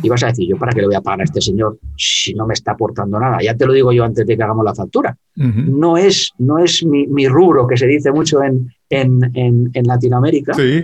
[0.03, 2.33] Y vas a decir, ¿yo para qué le voy a pagar a este señor si
[2.33, 3.37] no me está aportando nada?
[3.41, 5.17] Ya te lo digo yo antes de que hagamos la factura.
[5.35, 10.53] No es, no es mi, rubro, que se dice mucho en, en, Latinoamérica.
[10.53, 10.83] Sí.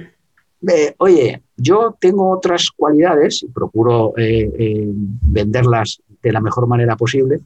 [0.67, 4.87] Eh, oye, yo tengo otras cualidades y procuro eh, eh,
[5.21, 7.41] venderlas de la mejor manera posible,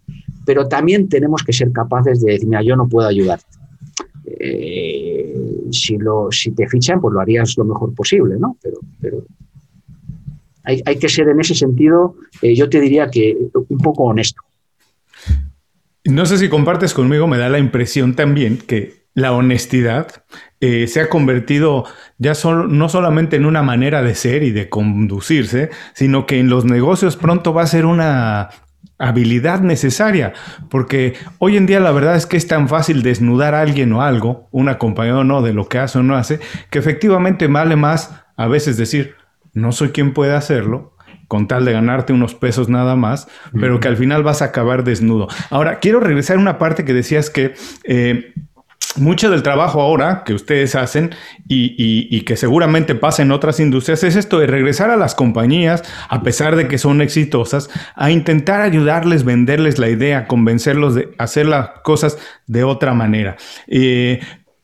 [0.46, 3.62] pero también tenemos que ser capaces de decir, mira, yo no puedo ayudarte
[5.72, 8.58] si, lo, si te fichan, pues lo harías lo mejor posible, ¿no?
[8.62, 9.24] Pero, pero
[10.64, 14.42] hay, que ser en ese sentido, eh, yo te diría que un poco honesto.
[16.06, 20.24] No sé si compartes conmigo, me da la impresión también que la honestidad
[20.62, 21.86] eh, se ha convertido
[22.18, 26.66] ya no solamente en una manera de ser y de conducirse, sino que en los
[26.66, 28.50] negocios pronto va a ser una
[28.98, 30.34] habilidad necesaria,
[30.70, 34.02] porque hoy en día la verdad es que es tan fácil desnudar a alguien o
[34.02, 36.40] algo, una compañía o no, de lo que hace o no hace,
[36.70, 39.16] que efectivamente vale más a veces decir,
[39.54, 40.96] no soy quien puede hacerlo,
[41.28, 44.84] con tal de ganarte unos pesos nada más, pero que al final vas a acabar
[44.84, 45.30] desnudo.
[45.50, 47.54] Ahora, quiero regresar a una parte que decías que
[47.86, 48.34] eh,
[48.98, 51.16] mucho del trabajo ahora que ustedes hacen
[51.48, 56.24] y, que seguramente pasa en otras industrias es esto de regresar a las compañías, a
[56.24, 61.70] pesar de que son exitosas, a intentar ayudarles, venderles la idea, convencerlos de hacer las
[61.84, 62.18] cosas
[62.48, 63.38] de otra manera.
[63.68, 64.20] Eh,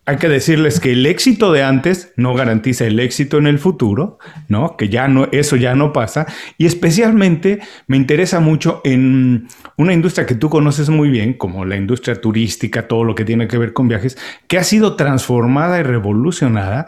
[0.07, 4.19] hay que decirles que el éxito de antes no garantiza el éxito en el futuro,
[4.47, 4.77] ¿no?
[4.77, 6.25] Que ya no, eso ya no pasa.
[6.57, 11.75] Y especialmente me interesa mucho en una industria que tú conoces muy bien, como la
[11.75, 14.17] industria turística, todo lo que tiene que ver con viajes,
[14.47, 16.85] que ha sido transformada y revolucionada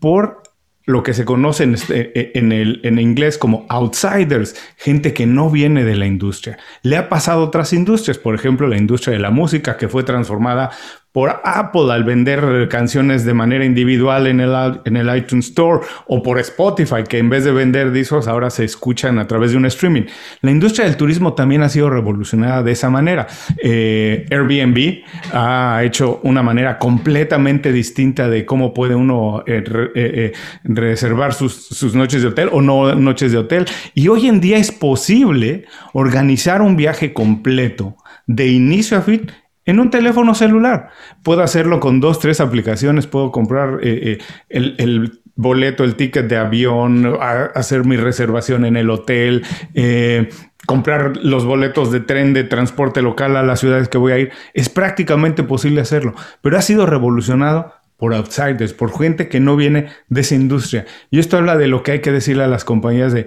[0.00, 0.42] por
[0.86, 5.50] lo que se conoce en, este, en, el, en inglés como outsiders, gente que no
[5.50, 6.58] viene de la industria.
[6.82, 10.70] Le ha pasado otras industrias, por ejemplo, la industria de la música, que fue transformada
[11.16, 14.52] por Apple al vender canciones de manera individual en el,
[14.84, 18.64] en el iTunes Store o por Spotify que en vez de vender discos ahora se
[18.64, 20.02] escuchan a través de un streaming.
[20.42, 23.26] La industria del turismo también ha sido revolucionada de esa manera.
[23.62, 30.32] Eh, Airbnb ha hecho una manera completamente distinta de cómo puede uno eh, eh,
[30.64, 33.64] reservar sus, sus noches de hotel o no noches de hotel.
[33.94, 39.30] Y hoy en día es posible organizar un viaje completo de inicio a fin
[39.66, 40.90] en un teléfono celular.
[41.22, 46.38] Puedo hacerlo con dos, tres aplicaciones, puedo comprar eh, eh, el, boleto, el ticket de
[46.38, 47.14] avión,
[47.54, 50.30] hacer mi reservación en el hotel, eh,
[50.64, 54.32] comprar los boletos de tren de transporte local a las ciudades que voy a ir.
[54.54, 59.88] Es prácticamente posible hacerlo, pero ha sido revolucionado por outsiders, por gente que no viene
[60.08, 60.86] de esa industria.
[61.10, 63.26] Y esto habla de lo que hay que decirle a las compañías de,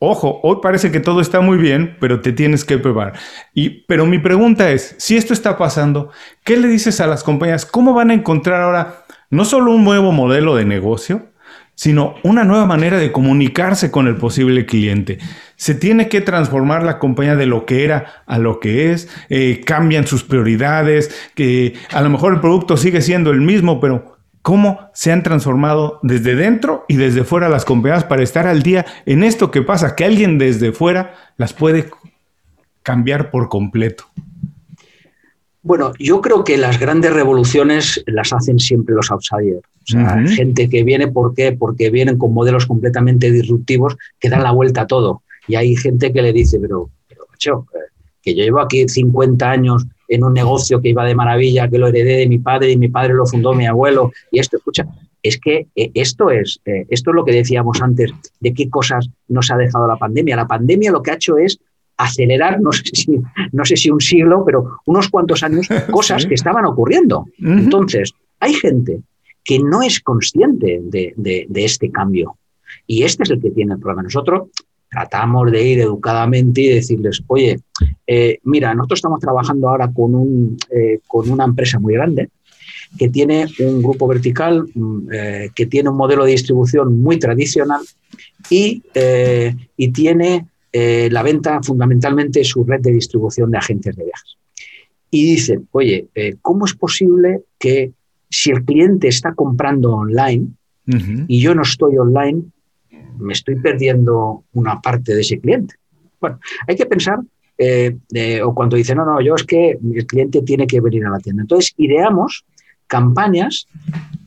[0.00, 3.14] ojo, hoy parece que todo está muy bien, pero te tienes que preparar.
[3.54, 6.10] Y, pero mi pregunta es, si esto está pasando,
[6.44, 7.64] ¿qué le dices a las compañías?
[7.64, 11.26] ¿Cómo van a encontrar ahora no solo un nuevo modelo de negocio,
[11.78, 15.18] sino una nueva manera de comunicarse con el posible cliente.
[15.54, 19.62] Se tiene que transformar la compañía de lo que era a lo que es, eh,
[19.64, 24.90] cambian sus prioridades, que a lo mejor el producto sigue siendo el mismo, pero cómo
[24.92, 29.22] se han transformado desde dentro y desde fuera las compañías para estar al día en
[29.22, 31.90] esto que pasa, que alguien desde fuera las puede
[32.82, 34.06] cambiar por completo.
[35.68, 39.60] Bueno, yo creo que las grandes revoluciones las hacen siempre los outsiders.
[39.82, 41.52] O sea, gente que viene, ¿por qué?
[41.52, 45.24] Porque vienen con modelos completamente disruptivos que dan la vuelta a todo.
[45.46, 49.50] Y hay gente que le dice, pero, pero macho, eh, que yo llevo aquí 50
[49.50, 52.78] años en un negocio que iba de maravilla, que lo heredé de mi padre y
[52.78, 54.10] mi padre lo fundó mi abuelo.
[54.32, 54.86] Y esto, escucha,
[55.22, 59.10] es que eh, esto es, eh, esto es lo que decíamos antes, de qué cosas
[59.28, 60.34] nos ha dejado la pandemia.
[60.34, 61.60] La pandemia lo que ha hecho es
[61.98, 63.20] acelerar, no sé si,
[63.52, 67.26] no sé si un siglo, pero unos cuantos años, cosas que estaban ocurriendo.
[67.38, 69.00] Entonces, hay gente
[69.44, 72.36] que no es consciente de, este cambio.
[72.86, 74.02] Y este es el que tiene el problema.
[74.02, 74.48] Nosotros
[74.90, 77.58] tratamos de ir educadamente y decirles, oye,
[78.06, 82.30] eh, mira, nosotros estamos trabajando ahora con, un, eh, con una empresa muy grande
[82.98, 87.82] que tiene un grupo vertical, mm, eh, que tiene un modelo de distribución muy tradicional
[88.48, 88.82] y,
[89.76, 94.36] y tiene eh, la venta fundamentalmente es su red de distribución de agentes de viajes.
[95.10, 97.92] Y dice, oye, eh, ¿cómo es posible que
[98.28, 100.48] si el cliente está comprando online
[101.26, 102.44] y yo no estoy online,
[103.18, 105.74] me estoy perdiendo una parte de ese cliente?
[106.20, 107.20] Bueno, hay que pensar,
[107.56, 107.96] eh,
[108.42, 111.18] o cuando dice, no, no, yo es que el cliente tiene que venir a la
[111.18, 111.42] tienda.
[111.42, 112.44] Entonces, ideamos
[112.86, 113.66] campañas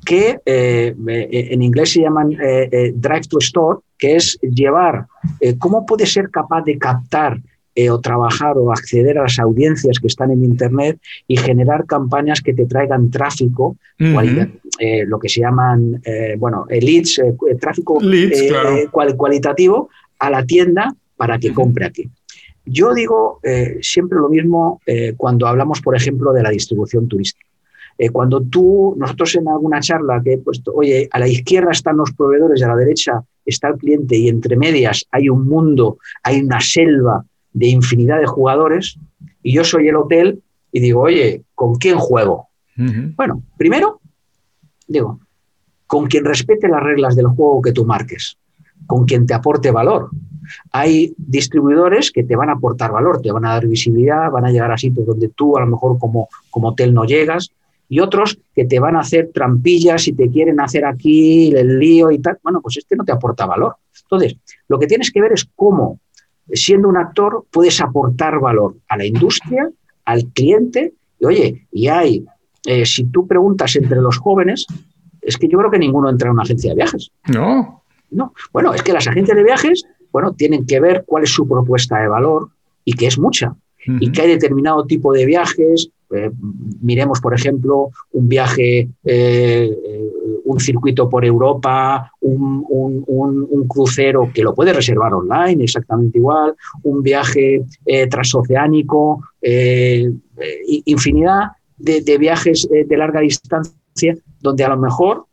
[0.06, 5.06] que en inglés se llaman drive to store, que es llevar,
[5.40, 7.40] eh, ¿cómo puede ser capaz de captar
[7.76, 12.42] eh, o trabajar o acceder a las audiencias que están en Internet y generar campañas
[12.42, 16.02] que te traigan tráfico, eh, lo que se llaman,
[16.40, 17.22] bueno, leads,
[17.60, 18.00] tráfico
[18.92, 22.10] cualitativo a la tienda para que compre aquí.
[22.66, 23.40] Yo digo
[23.82, 24.82] siempre lo mismo
[25.16, 27.51] cuando hablamos, por ejemplo, de la distribución turística.
[28.04, 31.98] Eh, cuando tú, nosotros en alguna charla que he puesto, oye, a la izquierda están
[31.98, 36.00] los proveedores y a la derecha está el cliente y entre medias hay un mundo,
[36.24, 38.98] hay una selva de infinidad de jugadores
[39.44, 42.48] y yo soy el hotel y digo, oye, ¿con quién juego?
[42.76, 44.02] Bueno, primero,
[44.88, 45.20] digo,
[45.86, 48.36] con quien respete las reglas del juego que tú marques,
[48.88, 50.10] con quien te aporte valor.
[50.72, 54.50] Hay distribuidores que te van a aportar valor, te van a dar visibilidad, van a
[54.50, 57.52] llegar a sitios donde tú a lo mejor como, como hotel no llegas,
[57.92, 62.10] y otros que te van a hacer trampillas y te quieren hacer aquí el lío
[62.10, 62.38] y tal.
[62.42, 63.76] Bueno, pues este no te aporta valor.
[64.04, 64.38] Entonces,
[64.70, 66.00] lo que tienes que ver es cómo,
[66.54, 69.70] siendo un actor, puedes aportar valor a la industria,
[70.06, 70.94] al cliente.
[71.20, 72.26] Y oye, y hay,
[72.66, 74.68] eh, si tú preguntas entre los jóvenes,
[75.22, 77.12] es que yo creo que ninguno entra en una agencia de viajes.
[77.28, 77.84] No.
[78.10, 78.34] No.
[78.54, 82.00] Bueno, es que las agencias de viajes, bueno, tienen que ver cuál es su propuesta
[82.00, 82.52] de valor
[82.86, 83.54] y que es mucha.
[83.86, 86.32] Y que hay determinado tipo de viajes, eh,
[86.82, 89.72] miremos, por ejemplo, un viaje, eh,
[90.44, 92.62] un circuito por Europa, un,
[93.68, 99.24] crucero que lo puede reservar online exactamente igual, un viaje eh, transoceánico,
[100.86, 105.26] infinidad de, viajes de larga distancia donde a lo mejor,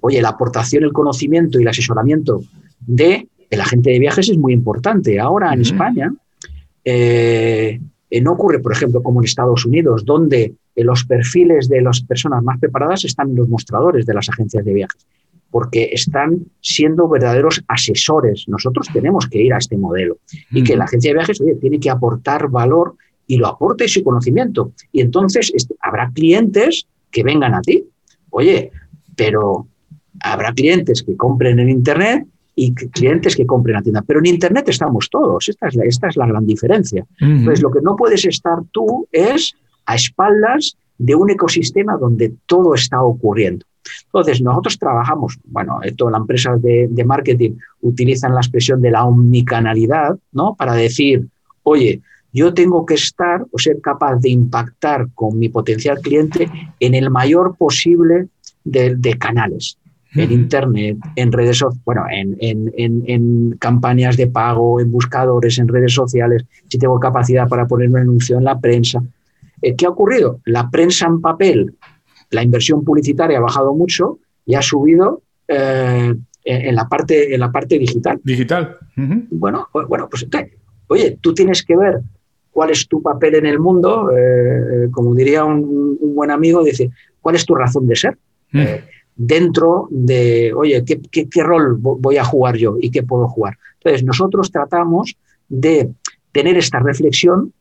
[0.00, 2.42] oye, la aportación, el conocimiento y el asesoramiento
[2.86, 5.18] de la gente de viajes es muy importante.
[5.18, 6.12] Ahora en España,
[8.10, 12.00] eh, no ocurre, por ejemplo, como en Estados Unidos, donde eh, los perfiles de las
[12.00, 15.06] personas más preparadas están en los mostradores de las agencias de viajes,
[15.50, 18.44] porque están siendo verdaderos asesores.
[18.48, 20.18] Nosotros tenemos que ir a este modelo
[20.50, 24.72] y que la agencia de viajes tiene que aportar valor y lo aporte su conocimiento.
[24.90, 27.84] Y entonces este, habrá clientes que vengan a ti.
[28.30, 28.70] Oye,
[29.16, 29.66] pero
[30.20, 32.26] habrá clientes que compren en Internet
[32.60, 34.02] y clientes que compren a tienda.
[34.02, 35.48] Pero en Internet estamos todos.
[35.48, 37.06] Esta es la, esta es la gran diferencia.
[37.20, 39.54] Entonces, lo que no puedes estar tú es
[39.86, 43.64] a espaldas de un ecosistema donde todo está ocurriendo.
[44.06, 49.04] Entonces, nosotros trabajamos, bueno, todas las empresas de, de, marketing utilizan la expresión de la
[49.04, 50.56] omnicanalidad, ¿no?
[50.56, 51.28] Para decir,
[51.62, 52.02] oye,
[52.32, 56.50] yo tengo que estar o ser capaz de impactar con mi potencial cliente
[56.80, 58.26] en el mayor posible
[58.64, 59.78] de, de canales
[60.22, 62.72] en Internet, en redes bueno, en, en,
[63.06, 67.98] en, campañas de pago, en buscadores, en redes sociales, si tengo capacidad para poner un
[67.98, 69.02] anuncio en la prensa.
[69.62, 70.40] Eh, ¿Qué ha ocurrido?
[70.44, 71.74] La prensa en papel
[72.30, 76.14] la inversión publicitaria ha bajado mucho y ha subido eh,
[76.44, 78.20] en, la parte, en la parte digital.
[78.22, 78.76] Digital.
[79.30, 80.26] Bueno, pues, bueno, pues
[80.88, 82.00] oye, tú tienes que ver
[82.50, 86.90] cuál es tu papel en el mundo, eh, como diría un, buen amigo, dice,
[87.20, 88.18] ¿cuál es tu razón de ser?
[88.52, 88.82] Eh,
[89.18, 93.58] dentro de, oye, ¿qué, ¿qué, rol voy a jugar yo y qué puedo jugar?
[93.74, 95.16] Entonces, nosotros tratamos
[95.48, 95.90] de
[96.32, 97.52] tener esta reflexión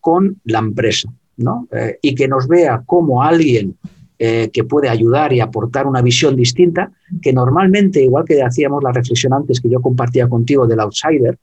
[0.00, 1.68] con la empresa, ¿no?
[2.00, 3.76] y que nos vea como alguien
[4.18, 6.90] eh, que puede ayudar y aportar una visión distinta,
[7.20, 11.38] que normalmente, igual que hacíamos la reflexión antes que yo compartía contigo del outsider,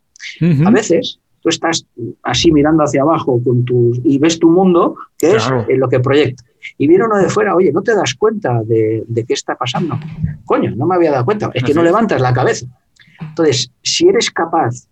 [0.65, 1.85] a veces tú estás
[2.23, 5.43] así mirando hacia abajo con tus, y ves tu mundo, que es
[5.77, 6.43] lo que proyecta.
[6.77, 9.99] Y viene uno de fuera, oye, ¿no te das cuenta de, qué está pasando?
[10.45, 12.65] Coño, no me había dado cuenta, es que no levantas la cabeza.
[13.19, 14.87] Entonces, si eres capaz,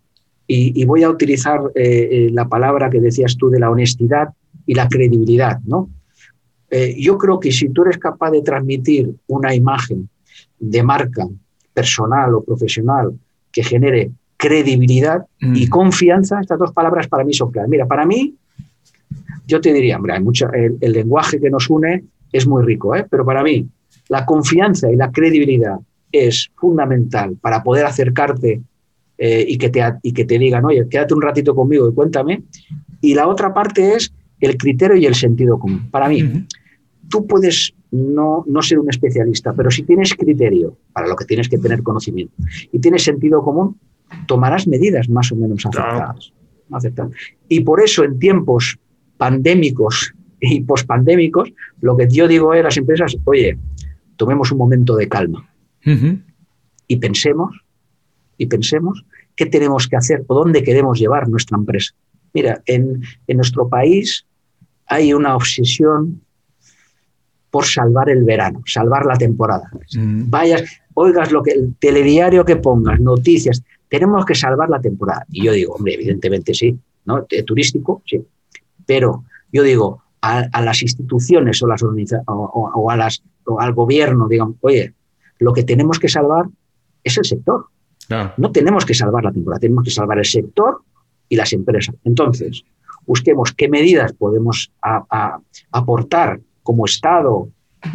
[0.52, 4.30] y, voy a utilizar eh, eh, la palabra que decías tú de la honestidad
[4.66, 5.88] y la credibilidad, ¿no?
[6.70, 10.08] Eh, yo creo que si tú eres capaz de transmitir una imagen
[10.58, 11.26] de marca
[11.72, 13.12] personal o profesional
[13.52, 15.68] que genere credibilidad y mm.
[15.68, 17.68] confianza, estas dos palabras para mí son claras.
[17.68, 18.34] Mira, para mí,
[19.50, 23.04] yo te diría, hombre, hay mucho, el, lenguaje que nos une es muy rico, ¿eh?
[23.10, 23.66] pero para mí
[24.08, 25.76] la confianza y la credibilidad
[26.12, 28.62] es fundamental para poder acercarte
[29.18, 32.42] eh, y, que te, y que te digan, oye, quédate un ratito conmigo y cuéntame.
[33.00, 35.90] Y la otra parte es el criterio y el sentido común.
[35.90, 36.46] Para mí,
[37.08, 41.48] tú puedes no, no, ser un especialista, pero si tienes criterio, para lo que tienes
[41.48, 42.34] que tener conocimiento,
[42.72, 43.78] y tienes sentido común,
[44.26, 46.32] tomarás medidas más o menos acertadas.
[47.48, 48.78] Y por eso en tiempos
[49.20, 51.52] pandémicos y pospandémicos,
[51.82, 53.58] lo que yo digo a las empresas, oye,
[54.16, 55.46] tomemos un momento de calma
[56.86, 57.54] y pensemos,
[58.38, 59.04] y pensemos
[59.36, 61.92] qué tenemos que hacer o dónde queremos llevar nuestra empresa.
[62.32, 64.24] Mira, en, en nuestro país
[64.86, 66.22] hay una obsesión
[67.50, 69.70] por salvar el verano, salvar la temporada.
[69.94, 70.30] Mm.
[70.30, 70.62] Vayas,
[70.94, 75.26] oigas lo que el telediario que pongas, noticias, tenemos que salvar la temporada.
[75.30, 77.26] Y yo digo, hombre, evidentemente sí, ¿no?
[77.44, 78.24] turístico, sí.
[78.86, 83.22] Pero yo digo, a, las instituciones o, las o, a las,
[83.58, 84.94] al gobierno, digan, oye,
[85.38, 86.46] lo que tenemos que salvar
[87.02, 87.66] es el sector.
[88.36, 90.82] No tenemos que salvar la temporada, tenemos que salvar el sector
[91.28, 91.94] y las empresas.
[92.04, 92.64] Entonces,
[93.06, 94.72] busquemos qué medidas podemos
[95.70, 97.48] aportar como Estado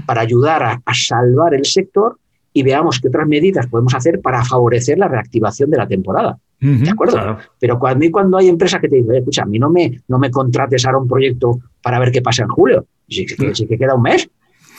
[0.05, 2.17] para ayudar a, salvar el sector
[2.53, 6.39] y veamos qué otras medidas podemos hacer para favorecer la reactivación de la temporada.
[6.59, 7.37] ¿De acuerdo?
[7.59, 10.31] Pero cuando, cuando hay empresas que te dicen, escucha, a mí no me, no me
[10.31, 14.29] contrates ahora un proyecto para ver qué pasa en julio, si, que queda un mes,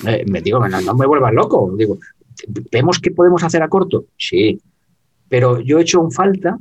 [0.06, 1.72] eh, me digo, no, me vuelvas loco.
[1.76, 1.98] Digo,
[2.72, 4.06] ¿vemos qué podemos hacer a corto?
[4.16, 4.60] Sí,
[5.28, 6.58] pero yo he hecho en falta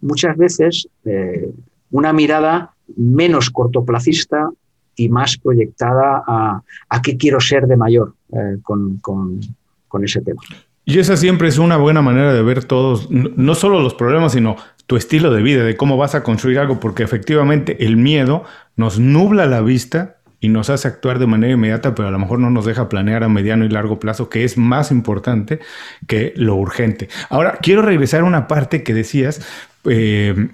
[0.00, 1.50] muchas veces eh,
[1.90, 4.50] una mirada menos cortoplacista
[4.96, 9.40] y más proyectada a, a qué quiero ser de mayor eh, con, con,
[9.86, 10.42] con, ese tema.
[10.88, 14.56] Y esa siempre es una buena manera de ver todos, no solo los problemas, sino
[14.86, 18.98] tu estilo de vida, de cómo vas a construir algo, porque efectivamente el miedo nos
[18.98, 22.48] nubla la vista y nos hace actuar de manera inmediata, pero a lo mejor no
[22.48, 25.60] nos deja planear a mediano y largo plazo, que es más importante
[26.06, 27.10] que lo urgente.
[27.28, 29.46] Ahora, quiero regresar a una parte que decías,
[29.84, 30.48] eh,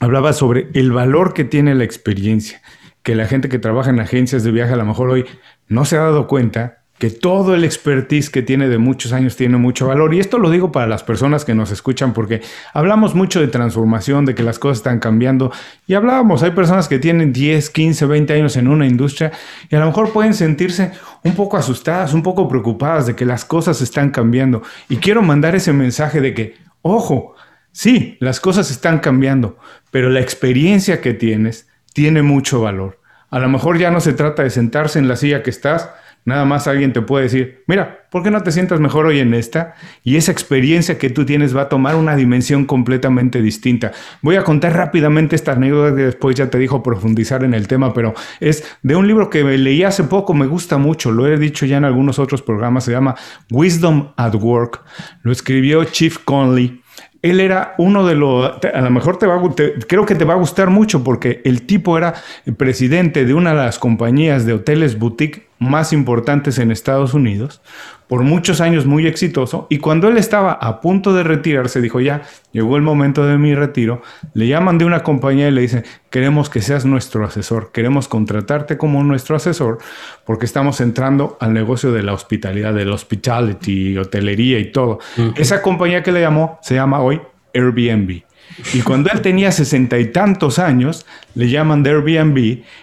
[0.00, 2.62] hablaba sobre el valor que tiene la experiencia
[3.02, 5.24] que la gente que trabaja en agencias de viaje a lo mejor hoy
[5.68, 9.56] no se ha dado cuenta que todo el expertise que tiene de muchos años tiene
[9.56, 10.14] mucho valor.
[10.14, 12.42] Y esto lo digo para las personas que nos escuchan porque
[12.74, 15.52] hablamos mucho de transformación, de que las cosas están cambiando.
[15.86, 19.32] Y hablábamos, hay personas que tienen 10, 15, 20 años en una industria
[19.70, 20.90] y a lo mejor pueden sentirse
[21.22, 24.62] un poco asustadas, un poco preocupadas de que las cosas están cambiando.
[24.88, 27.36] Y quiero mandar ese mensaje de que, ojo,
[27.70, 29.56] sí, las cosas están cambiando,
[29.92, 32.98] pero la experiencia que tienes tiene mucho valor.
[33.30, 35.90] A lo mejor ya no se trata de sentarse en la silla que estás,
[36.28, 39.32] Nada más alguien te puede decir, mira, ¿por qué no te sientas mejor hoy en
[39.32, 39.74] esta?
[40.04, 43.92] Y esa experiencia que tú tienes va a tomar una dimensión completamente distinta.
[44.20, 47.94] Voy a contar rápidamente esta anécdota que después ya te dijo profundizar en el tema,
[47.94, 51.64] pero es de un libro que leí hace poco, me gusta mucho, lo he dicho
[51.64, 53.14] ya en algunos otros programas, se llama
[53.50, 54.82] Wisdom at Work.
[55.22, 56.82] Lo escribió Chief Conley
[57.22, 59.40] él era uno de los, a lo mejor te va a,
[59.88, 62.14] creo que te va a gustar mucho porque el tipo era
[62.56, 67.60] presidente de una de las compañías de hoteles boutique más importantes en Estados Unidos,
[68.08, 72.22] por muchos años muy exitoso, y cuando él estaba a punto de retirarse, dijo, ya,
[72.52, 74.02] llegó el momento de mi retiro,
[74.34, 78.78] le llaman de una compañía y le dicen, queremos que seas nuestro asesor, queremos contratarte
[78.78, 79.78] como nuestro asesor,
[80.24, 84.98] porque estamos entrando al negocio de la hospitalidad, del hospitality, hotelería y todo.
[85.36, 87.20] Esa compañía que le llamó se llama hoy
[87.54, 88.22] Airbnb.
[88.72, 91.04] Y cuando él tenía sesenta y tantos años,
[91.34, 92.38] le llaman de Airbnb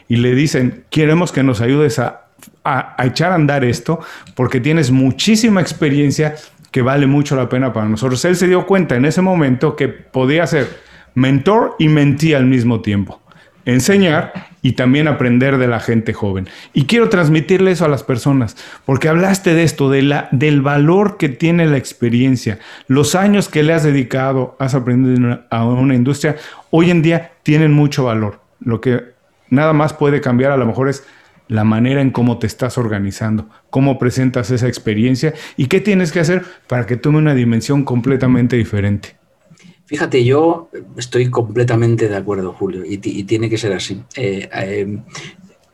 [0.08, 2.25] y le dicen, queremos que nos ayudes a
[2.66, 4.00] a, echar a andar esto
[4.34, 6.36] porque tienes muchísima experiencia
[6.72, 8.26] que vale mucho la pena para nosotros.
[8.26, 10.80] Él se dio cuenta en ese momento que podía ser
[11.14, 13.22] mentor y mentí al mismo tiempo.
[13.64, 16.50] Enseñar y también aprender de la gente joven.
[16.74, 21.18] Y quiero transmitirle eso a las personas, porque hablaste de esto, de la, del valor
[21.18, 26.36] que tiene la experiencia, los años que le has dedicado, has aprendido a una industria,
[26.72, 28.40] hoy en día tienen mucho valor.
[28.60, 29.04] Lo que
[29.50, 31.06] nada más puede cambiar a lo mejor es
[31.48, 36.20] la manera en cómo te estás organizando, cómo presentas esa experiencia y qué tienes que
[36.20, 39.18] hacer para que tome una dimensión completamente diferente.
[39.86, 44.02] Fíjate, yo estoy completamente de acuerdo, Julio, y, tiene que ser así.
[44.16, 44.98] Eh, eh,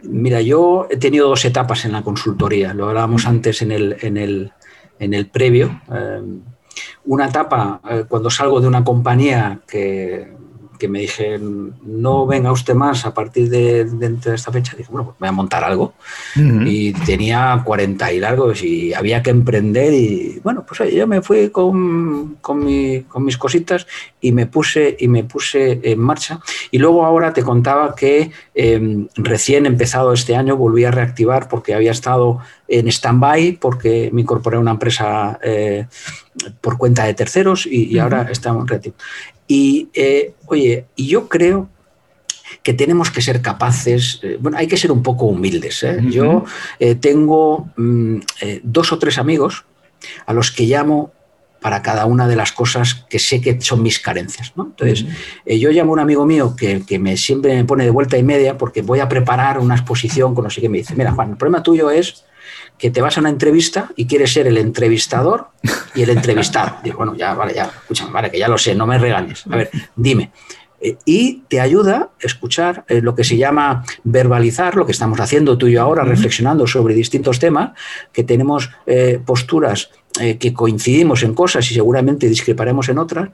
[0.04, 4.18] mira, yo he tenido dos etapas en la consultoría, lo hablábamos antes en el, en
[4.18, 4.52] el,
[5.00, 5.82] en el previo.
[5.94, 6.22] Eh,
[7.06, 10.32] una etapa cuando salgo de una compañía que
[10.82, 13.88] que me dije, no venga usted más a partir de,
[14.34, 15.94] esta fecha, dije, bueno, pues voy a montar algo.
[16.36, 21.52] Y tenía 40 y largos y había que emprender y bueno, pues yo me fui
[21.52, 23.86] con, con, mis cositas
[24.22, 26.40] y me, puse, y me puse en marcha.
[26.72, 31.76] Y luego ahora te contaba que em, recién empezado este año volví a reactivar porque
[31.76, 35.86] había estado en stand-by porque me incorporé a una empresa eh,
[36.60, 38.98] por cuenta de terceros y, ahora estamos reactivos.
[39.48, 41.70] Y eh, oye, y yo creo
[42.64, 45.84] que tenemos que ser capaces, eh, bueno, hay que ser un poco humildes.
[45.84, 46.00] ¿eh?
[46.10, 46.46] Yo
[47.00, 48.18] tengo mm,
[48.64, 49.66] dos o tres amigos
[50.26, 51.12] a los que llamo
[51.62, 54.52] para cada una de las cosas que sé que son mis carencias.
[54.58, 55.06] Entonces,
[55.46, 58.24] yo llamo a un amigo mío que, que, me siempre me pone de vuelta y
[58.24, 61.32] media porque voy a preparar una exposición con no sé qué me dice, mira Juan,
[61.32, 62.26] el problema tuyo es
[62.82, 65.50] que te vas a una entrevista y quieres ser el entrevistador
[65.94, 66.78] y el entrevistado.
[66.84, 69.46] Digo, bueno, ya, vale, ya, escúchame, vale, que ya lo sé, no me regañes.
[69.46, 70.32] A ver, dime.
[70.82, 75.20] Eh, y te ayuda a escuchar eh, lo que se llama verbalizar, lo que estamos
[75.20, 77.74] haciendo tú y yo ahora, reflexionando sobre distintos temas,
[78.12, 83.30] que tenemos eh, posturas que coincidimos en cosas y seguramente discreparemos en otras,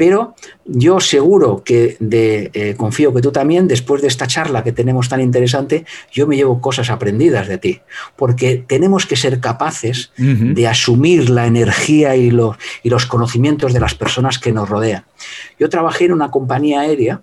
[0.00, 0.34] pero
[0.64, 5.10] yo seguro que de, eh, confío que tú también, después de esta charla que tenemos
[5.10, 7.80] tan interesante, yo me llevo cosas aprendidas de ti,
[8.16, 13.80] porque tenemos que ser capaces de asumir la energía y los, y los conocimientos de
[13.80, 15.04] las personas que nos rodean.
[15.58, 17.20] Yo trabajé en una compañía aérea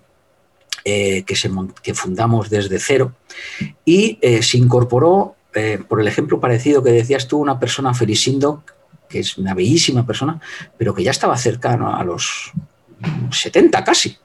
[0.84, 1.50] eh, que, se,
[1.82, 3.10] que, fundamos desde cero
[3.84, 5.34] y eh, se incorporó,
[5.88, 8.62] por el ejemplo parecido que decías tú, una persona Felisindo
[9.08, 10.40] que es una bellísima persona,
[10.76, 12.52] pero que ya estaba cercano a los
[13.30, 14.16] 70 casi.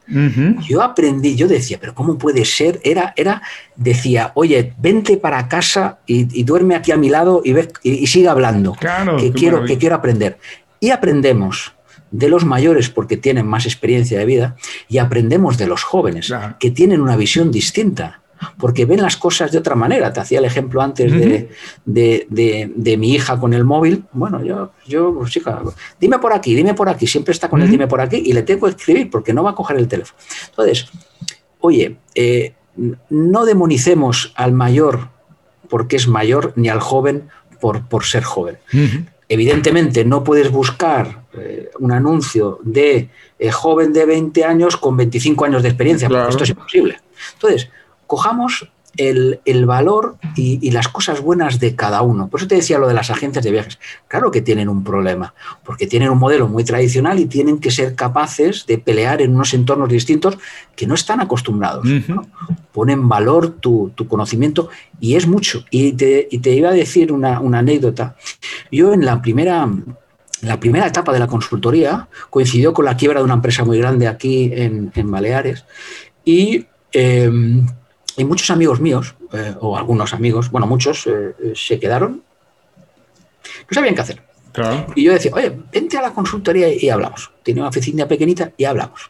[0.67, 2.79] Yo aprendí, yo decía, pero ¿cómo puede ser?
[2.84, 3.41] Era, era,
[3.75, 8.27] decía, oye, vente para casa y, duerme aquí a mi lado y, ve, y, sigue
[8.27, 8.75] hablando,
[9.19, 10.38] que, quiero, que quiero aprender.
[10.79, 11.73] Y aprendemos
[12.11, 14.55] de los mayores porque tienen más experiencia de vida
[14.88, 18.22] y aprendemos de los jóvenes que tienen una visión distinta
[18.57, 20.11] porque ven las cosas de otra manera.
[20.11, 21.11] Te hacía el ejemplo antes
[21.85, 24.05] de, mi hija con el móvil.
[24.11, 25.61] Bueno, yo, yo, pues, chica,
[25.99, 28.43] dime por aquí, dime por aquí, siempre está con el dime por aquí y le
[28.43, 30.19] tengo que escribir porque no va a coger el teléfono.
[30.49, 30.87] Entonces,
[31.59, 32.53] oye, eh,
[33.09, 35.09] no demonicemos al mayor
[35.69, 37.29] porque es mayor ni al joven
[37.59, 38.57] por, por ser joven.
[39.29, 45.45] Evidentemente no puedes buscar eh, un anuncio de eh, joven de 20 años con 25
[45.45, 46.99] años de experiencia, porque esto es imposible.
[47.33, 47.69] Entonces,
[48.07, 52.27] cojamos el, valor y, las cosas buenas de cada uno.
[52.27, 53.79] Por eso te decía lo de las agencias de viajes.
[54.07, 55.33] Claro que tienen un problema,
[55.63, 59.53] porque tienen un modelo muy tradicional y tienen que ser capaces de pelear en unos
[59.53, 60.37] entornos distintos
[60.75, 61.87] que no están acostumbrados.
[62.71, 65.65] Ponen valor tu, conocimiento y es mucho.
[65.71, 68.15] Y te, iba a decir una, anécdota.
[68.71, 69.69] Yo en la primera
[70.41, 74.09] la primera etapa de la consultoría coincidió con la quiebra de una empresa muy grande
[74.09, 75.63] aquí en, Baleares
[76.25, 77.65] y em,
[78.18, 82.24] y muchos amigos míos eh, o algunos amigos, bueno, muchos, eh, se quedaron,
[83.70, 84.22] no sabían qué hacer.
[84.95, 87.32] Y yo decía, oye, vente a la consultoría y hablamos.
[87.41, 89.09] Tiene una oficina pequeñita y hablamos.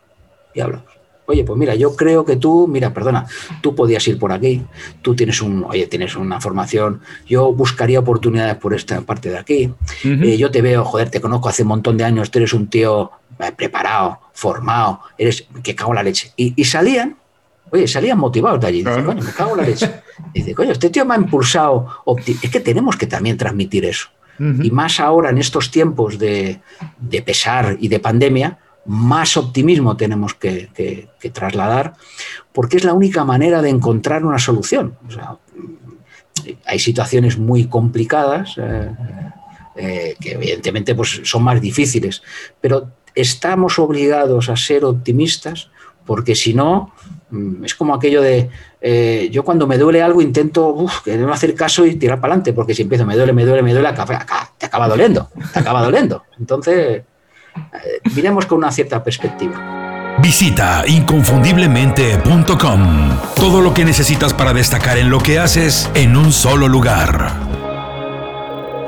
[0.54, 0.94] Y hablamos.
[1.26, 3.26] Oye, pues mira, yo creo que tú, mira, perdona,
[3.62, 4.62] tú podías ir por aquí,
[5.02, 9.74] tú tienes un, oye, tienes una formación, yo buscaría oportunidades por esta parte de aquí,
[10.04, 12.68] eh, yo te veo, joder, te conozco hace un montón de años, tú eres un
[12.68, 16.34] tío eh, preparado, formado, eres que cago en la leche.
[16.36, 17.16] Y, salían,
[17.74, 19.92] oye, salían motivados de allí, dice, coño, me cago en la leche.
[20.34, 24.10] dice, coño, este tío me ha impulsado, es que tenemos que también transmitir eso.
[24.40, 26.60] Y más ahora en estos tiempos de,
[27.00, 31.94] de pesar y de pandemia, más optimismo tenemos que, trasladar,
[32.52, 34.96] porque es la única manera de encontrar una solución.
[36.66, 38.92] hay situaciones muy complicadas eh,
[39.76, 42.22] eh, que evidentemente pues, son más difíciles,
[42.60, 45.70] pero estamos obligados a ser optimistas
[46.06, 46.92] porque si no,
[47.64, 48.50] es como aquello de,
[48.82, 52.74] eh, yo cuando me duele algo intento no hacer caso y tirar para adelante, porque
[52.74, 53.90] si empiezo, me duele, me duele, me duele,
[54.58, 56.24] te acaba doliendo, te acaba doliendo.
[56.40, 57.04] Entonces,
[58.16, 59.82] miremos con una cierta perspectiva.
[60.22, 63.20] Visita inconfundiblemente.com.
[63.36, 67.63] Todo lo que necesitas para destacar en lo que haces en un solo lugar.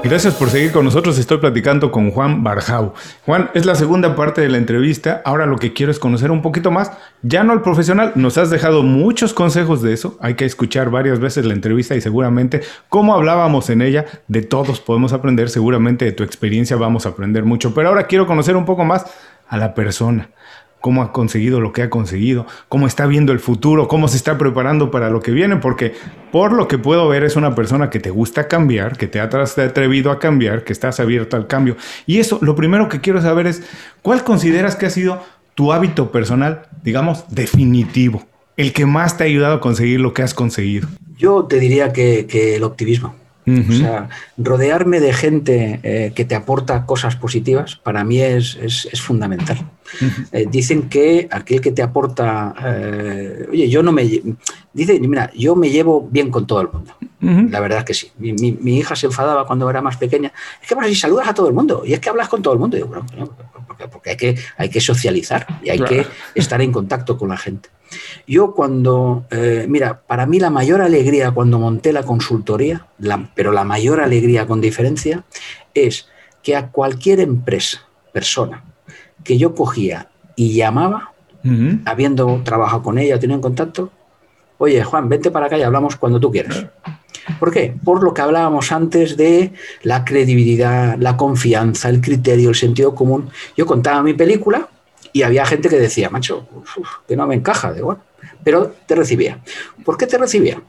[0.06, 1.18] Gracias por seguir con nosotros.
[1.18, 2.94] Estoy platicando con Juan Barjau.
[3.26, 5.24] Juan, es la segunda parte de la entrevista.
[5.26, 6.92] Ahora lo que quiero es conocer un poquito más,
[7.24, 8.12] ya no al profesional.
[8.14, 10.16] Nos has dejado muchos consejos de eso.
[10.22, 14.80] Hay que escuchar varias veces la entrevista y seguramente, como hablábamos en ella, de todos
[14.80, 15.50] podemos aprender.
[15.50, 17.74] Seguramente de tu experiencia vamos a aprender mucho.
[17.74, 19.08] Pero ahora quiero conocer un poco más
[19.48, 20.30] a la persona
[20.86, 24.38] cómo ha conseguido lo que ha conseguido, cómo está viendo el futuro, cómo se está
[24.38, 25.96] preparando para lo que viene, porque
[26.32, 29.24] por lo que puedo ver es una persona que te gusta cambiar, que te ha
[29.24, 31.76] atrevido a cambiar, que estás abierto al cambio.
[32.06, 33.64] Y eso, lo primero que quiero saber es,
[34.04, 35.24] ¿cuál consideras que ha sido
[35.56, 38.24] tu hábito personal, digamos, definitivo?
[38.56, 40.88] El que más te ha ayudado a conseguir lo que has conseguido.
[41.18, 43.16] Yo te diría que, que el optimismo.
[43.48, 49.02] O sea, rodearme de gente eh, que te aporta cosas positivas para mí es, es,
[49.02, 49.70] fundamental.
[50.32, 54.04] Eh, dicen que aquel que te aporta, eh, oye, yo no me...
[54.74, 56.96] Dice, mira, yo me llevo bien con todo el mundo.
[57.52, 58.12] La verdad es que sí.
[58.18, 60.32] Mi, mi, hija se enfadaba cuando era más pequeña.
[60.62, 62.54] Es que, bueno, si saludas a todo el mundo y es que hablas con todo
[62.54, 62.78] el mundo.
[62.78, 63.06] digo, bueno,
[63.68, 67.38] porque, porque hay, que, hay que socializar y hay que estar en contacto con la
[67.38, 67.70] gente.
[68.28, 72.88] Yo cuando, eh, mira, para mí la mayor alegría cuando monté la consultoría,
[73.36, 75.24] pero la mayor alegría con diferencia,
[75.74, 76.08] es
[76.42, 77.82] que a cualquier empresa,
[78.12, 78.64] persona,
[79.24, 81.12] que yo cogía y llamaba,
[81.86, 83.92] habiendo trabajado con ella, tenido en contacto,
[84.58, 86.66] oye, Juan, vente para acá y hablamos cuando tú quieras.
[87.40, 87.76] ¿Por qué?
[87.84, 93.30] Por lo que hablábamos antes de la credibilidad, la confianza, el criterio, el sentido común.
[93.58, 94.70] Yo contaba mi película
[95.16, 96.46] y había gente que decía, macho,
[97.08, 98.02] que no me encaja, de bueno,
[98.44, 99.40] pero te recibía.
[99.86, 100.62] ¿Por qué te recibía?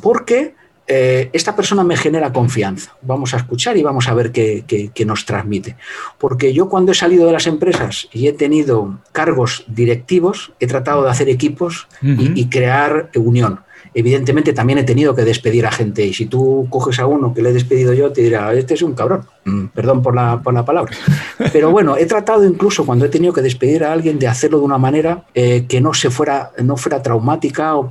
[0.00, 0.54] Porque
[0.86, 2.96] eh, esta persona me genera confianza.
[3.02, 5.76] Vamos a escuchar y vamos a ver qué, nos transmite.
[6.16, 11.04] Porque yo cuando he salido de las empresas y he tenido cargos directivos, he tratado
[11.04, 13.60] de hacer equipos y, crear unión.
[13.94, 17.42] Evidentemente también he tenido que despedir a gente y si tú coges a uno que
[17.42, 19.26] le he despedido yo, te dirá, este es un cabrón.
[19.44, 20.92] Mm, perdón por la, por la palabra.
[21.52, 24.64] Pero bueno, he tratado incluso cuando he tenido que despedir a alguien de hacerlo de
[24.64, 27.88] una manera eh, que no, se fuera, no fuera traumática o,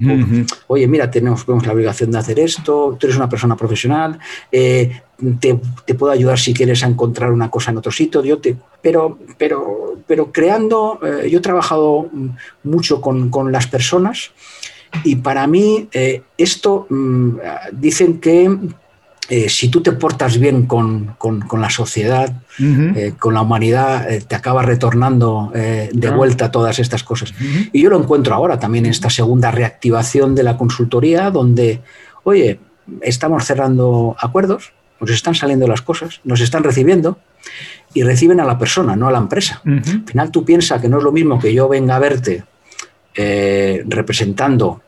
[0.68, 4.20] oye, mira, tenemos, la obligación de hacer esto, tú eres una persona profesional,
[4.52, 5.02] eh,
[5.40, 8.56] te, te, puedo ayudar si quieres a encontrar una cosa en otro sitio, yo te,
[8.82, 12.10] pero, pero, pero creando, eh, yo he trabajado
[12.64, 14.32] mucho con, con las personas
[15.04, 17.38] y para mí, eh, esto mm,
[17.74, 18.58] dicen que
[19.30, 21.16] eh, si tú te portas bien con,
[21.54, 27.34] la sociedad, eh, con la humanidad, te acaba retornando de vuelta todas estas cosas.
[27.72, 31.82] Y yo lo encuentro ahora también en esta segunda reactivación de la consultoría, donde,
[32.24, 32.60] oye,
[33.02, 37.20] estamos cerrando acuerdos, nos están saliendo las cosas, nos están recibiendo
[37.94, 39.62] y reciben a la persona, no a la empresa.
[39.64, 42.44] Al final tú piensas que no es lo mismo que yo venga a verte
[43.22, 44.82] eh, representando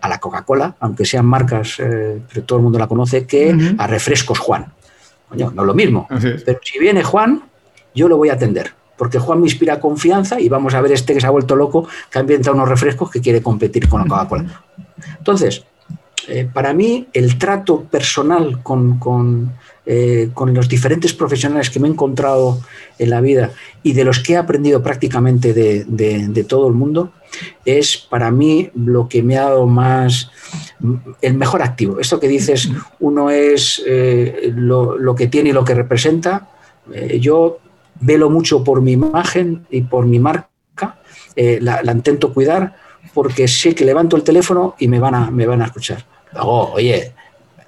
[0.00, 3.86] a la Coca-Cola, aunque sean marcas eh, que todo el mundo la conoce, que a
[3.86, 4.66] Refrescos Juan.
[5.28, 6.08] Coño, no es lo mismo.
[6.08, 7.40] Pero si viene Juan,
[7.94, 11.14] yo lo voy a atender, porque Juan me inspira confianza y vamos a ver este
[11.14, 14.08] que se ha vuelto loco, que ha inventado unos refrescos que quiere competir con la
[14.08, 14.64] Coca-Cola.
[15.18, 15.62] Entonces,
[16.26, 19.52] eh, para mí, el trato personal con,
[19.86, 22.60] eh, con los diferentes profesionales que me he encontrado
[22.98, 23.52] en la vida
[23.82, 27.12] y de los que he aprendido prácticamente de, todo el mundo,
[27.64, 30.30] es para mí lo que me ha dado más,
[31.20, 32.00] el mejor activo.
[32.00, 32.68] Esto que dices,
[33.00, 36.48] uno es eh, lo, que tiene y lo que representa.
[36.92, 37.58] Eh, yo
[38.00, 40.48] velo mucho por mi imagen y por mi marca,
[41.36, 42.76] la, intento cuidar
[43.14, 46.72] porque sé que levanto el teléfono y me van a, me van a escuchar Luego,
[46.72, 47.14] oye,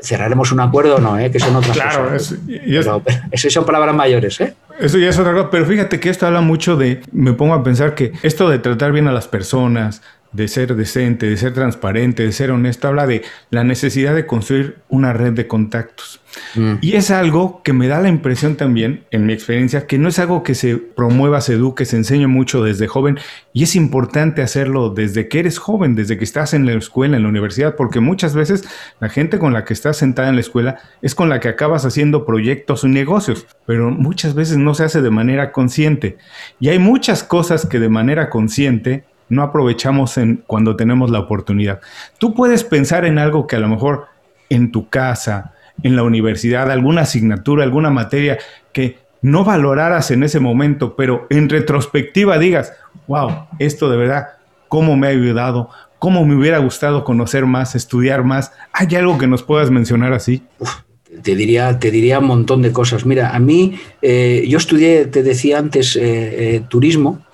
[0.03, 1.31] cerraremos un acuerdo o no, ¿eh?
[1.31, 2.39] que son otras claro, cosas.
[2.47, 4.55] Claro, eso son palabras mayores, ¿eh?
[4.79, 7.63] Eso ya es otra cosa, pero fíjate que esto habla mucho de, me pongo a
[7.63, 12.25] pensar que esto de tratar bien a las personas, de ser decente, de ser transparente,
[12.25, 16.20] de ser honesto, habla de la necesidad de construir una red de contactos.
[16.55, 16.75] Mm.
[16.81, 20.19] Y es algo que me da la impresión también, en mi experiencia, que no es
[20.19, 23.19] algo que se promueva, se eduque, se enseñe mucho desde joven.
[23.53, 27.25] Y es importante hacerlo desde que eres joven, desde que estás en la escuela, en
[27.25, 28.65] la universidad, porque muchas veces
[29.01, 31.85] la gente con la que estás sentada en la escuela es con la que acabas
[31.85, 36.19] haciendo proyectos o negocios, pero muchas veces no se hace de manera consciente.
[36.59, 41.81] Y hay muchas cosas que de manera consciente no aprovechamos en cuando tenemos la oportunidad.
[42.19, 44.07] Tú puedes pensar en algo que a lo mejor
[44.51, 48.39] en tu casa, en la universidad, alguna asignatura, alguna materia
[48.73, 52.73] que no valoraras en ese momento, pero en retrospectiva digas,
[53.07, 54.29] wow, esto de verdad,
[54.69, 55.69] cómo me ha ayudado,
[55.99, 58.53] cómo me hubiera gustado conocer más, estudiar más.
[58.73, 60.43] ¿Hay algo que nos puedas mencionar así?
[61.23, 63.05] te diría, te diría un montón de cosas.
[63.05, 67.25] Mira, a mí, eh, yo estudié, te decía antes, eh, eh, turismo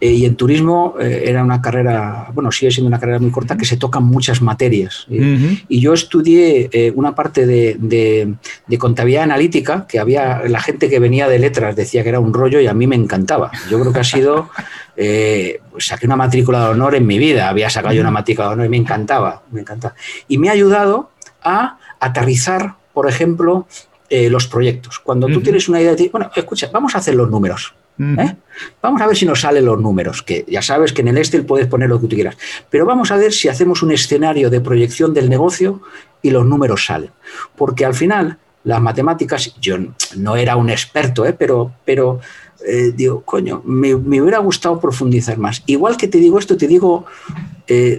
[0.00, 3.56] eh, y en turismo eh, era una carrera, bueno, sigue siendo una carrera muy corta
[3.56, 5.06] que se tocan muchas materias.
[5.08, 8.34] Y yo estudié eh, una parte de,
[8.78, 12.60] contabilidad analítica, que había la gente que venía de letras decía que era un rollo
[12.60, 13.50] y a mí me encantaba.
[13.70, 14.50] Yo creo que ha sido,
[14.94, 18.54] pues saqué una matrícula de honor en mi vida, había sacado yo una matrícula de
[18.54, 19.94] honor y me encantaba, me encantaba.
[20.28, 21.10] Y me ha ayudado
[21.42, 23.66] a aterrizar, por ejemplo,
[24.10, 24.98] los proyectos.
[24.98, 27.74] Cuando tú tienes una idea de, bueno, escucha, vamos a hacer los números.
[27.98, 28.36] ¿Eh?
[28.82, 31.46] Vamos a ver si nos salen los números, que ya sabes que en el Excel
[31.46, 32.36] puedes poner lo que tú quieras,
[32.68, 35.80] pero vamos a ver si hacemos un escenario de proyección del negocio
[36.20, 37.10] y los números salen.
[37.54, 39.76] Porque al final, las matemáticas, yo
[40.16, 41.34] no era un experto, ¿eh?
[41.34, 42.18] pero, pero
[42.66, 45.62] eh, digo, coño, me, hubiera gustado profundizar más.
[45.66, 47.06] Igual que te digo esto, te digo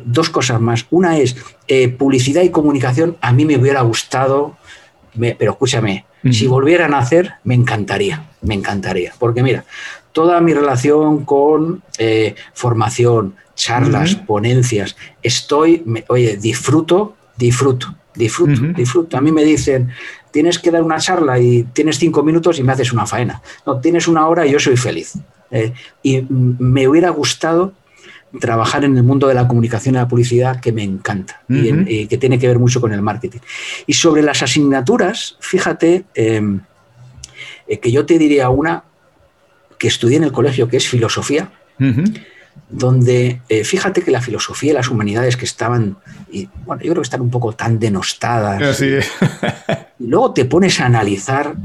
[0.04, 0.86] dos cosas más.
[0.92, 1.36] Una es
[1.98, 4.58] publicidad y comunicación, a mí me hubiera gustado,
[5.40, 9.14] pero escúchame, si volvieran a hacer, me encantaría, me encantaría.
[9.20, 9.66] Porque mira,
[10.12, 19.18] toda mi relación con eh, formación, charlas, ponencias, estoy, oye, disfruto, disfruto, disfruto, disfruto.
[19.18, 19.90] A mí me dicen,
[20.32, 23.42] tienes que dar una charla y tienes cinco minutos y me haces una faena.
[23.66, 25.14] No, tienes una hora y yo soy feliz.
[25.52, 27.74] Eh, y me hubiera gustado
[28.40, 32.18] trabajar en el mundo de la comunicación y la publicidad que me encanta y, que
[32.18, 33.40] tiene que ver mucho con el marketing.
[33.88, 36.62] Y sobre las asignaturas, fíjate em,
[37.68, 38.84] eh, que yo te diría una
[39.78, 41.52] que estudié en el colegio, que es filosofía,
[42.70, 45.98] donde eh, fíjate que la filosofía y las humanidades que estaban,
[46.32, 48.82] y, bueno, yo creo que están un poco tan denostadas.
[48.82, 49.00] y,
[50.00, 51.56] luego te pones a analizar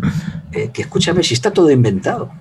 [0.53, 2.33] eh, que, escúchame, si está todo inventado.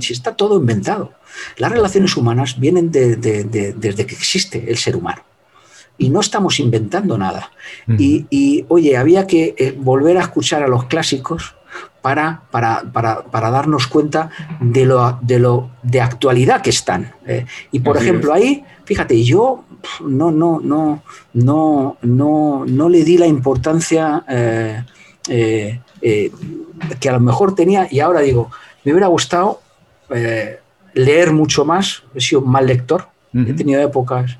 [0.00, 1.12] Si está todo inventado.
[1.56, 5.22] Las relaciones humanas vienen desde que existe el ser humano.
[5.98, 7.50] Y no estamos inventando nada.
[7.86, 11.54] y, oye, había que eh, volver a escuchar a los clásicos
[12.00, 17.12] para, para, para, darnos cuenta de lo, de lo de actualidad que están.
[17.26, 17.44] Eh.
[17.70, 19.64] y por ejemplo, ahí, fíjate, yo
[20.00, 21.02] no, no, no,
[21.34, 24.82] no, no, no le di la importancia eh,
[26.98, 28.50] que a lo mejor tenía, y ahora digo,
[28.84, 29.60] me hubiera gustado
[30.94, 34.38] leer mucho más, he sido un mal lector, he tenido épocas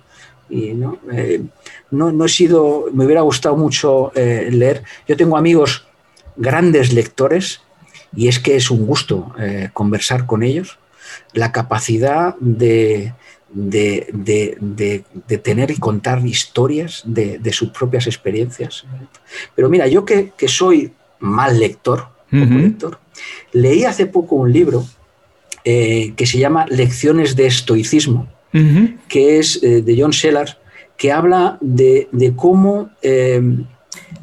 [0.50, 0.74] y eh,
[1.90, 2.12] ¿no?
[2.12, 4.82] no, he sido, me hubiera gustado mucho eh, leer.
[5.06, 5.86] Yo tengo amigos
[6.36, 7.60] grandes lectores
[8.14, 10.78] y es que es un gusto eh, conversar con ellos.
[11.32, 13.14] La capacidad de,
[13.52, 15.04] de,
[15.42, 18.84] tener y contar historias de, sus propias experiencias.
[19.54, 22.98] Pero mira, yo que, soy mal lector, lector,
[23.52, 24.84] leí hace poco un libro
[25.64, 28.28] eh, que se llama Lecciones de Estoicismo,
[29.08, 30.56] que es eh, de John Sellars,
[30.96, 33.40] que habla de, cómo eh,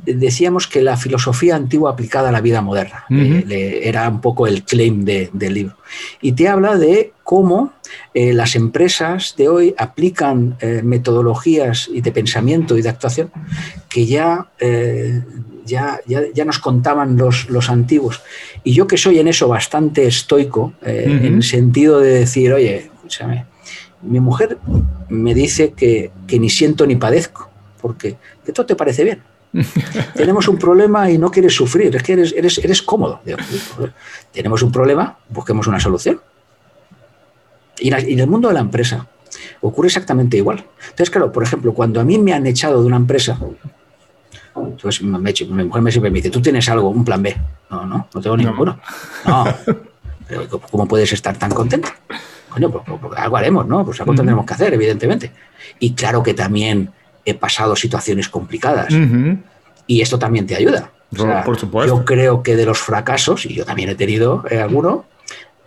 [0.06, 3.06] decíamos que la filosofía antigua aplicada a la vida moderna.
[3.10, 5.76] era un poco el claim del libro.
[6.22, 7.74] Y te habla de cómo
[8.14, 13.32] las empresas de hoy aplican metodologías y de pensamiento y de actuación
[13.90, 14.48] que ya
[15.68, 16.00] ya,
[16.34, 18.22] ya, nos contaban los, los, antiguos.
[18.64, 22.90] Y yo que soy en eso bastante estoico, eh, en el sentido de decir, oye,
[22.96, 23.46] escúchame,
[24.02, 24.58] mi mujer
[25.10, 27.50] me dice que, ni siento ni padezco,
[27.82, 28.16] porque
[28.46, 29.22] que todo te parece bien.
[30.16, 33.22] Tenemos un problema y no quieres sufrir, es que eres, eres, eres cómodo.
[34.32, 36.20] tenemos un problema, busquemos una solución.
[37.80, 39.08] Y, y en el mundo de la empresa
[39.62, 40.66] ocurre exactamente igual.
[40.82, 43.38] Entonces, claro, por ejemplo, cuando a mí me han echado de una empresa,
[44.56, 47.36] entonces mi mujer me siempre me dice, ¿tú tienes algo, un plan B?
[47.70, 48.80] No, no, no tengo ninguno.
[49.26, 49.46] No.
[50.28, 51.90] Pero ¿cómo puedes estar tan contento?
[52.50, 53.86] Coño, pues, pues, pues algo haremos, ¿no?
[53.86, 55.32] Pues algo tendremos que hacer, evidentemente.
[55.80, 56.92] Y claro que también
[57.28, 58.94] he pasado situaciones complicadas.
[59.86, 60.92] Y esto también te ayuda.
[61.46, 61.98] por supuesto.
[61.98, 65.06] Yo creo que de los fracasos, y yo también he tenido eh, alguno,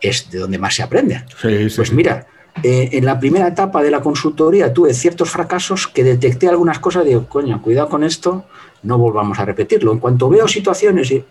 [0.01, 1.23] es de donde más se aprende.
[1.43, 2.27] pues mira,
[2.63, 7.05] eh, en la primera etapa de la consultoría tuve ciertos fracasos que detecté algunas cosas,
[7.05, 8.47] digo, coño, cuidado con esto,
[8.83, 9.93] no volvamos a repetirlo.
[9.93, 11.27] En cuanto veo situaciones y, eh,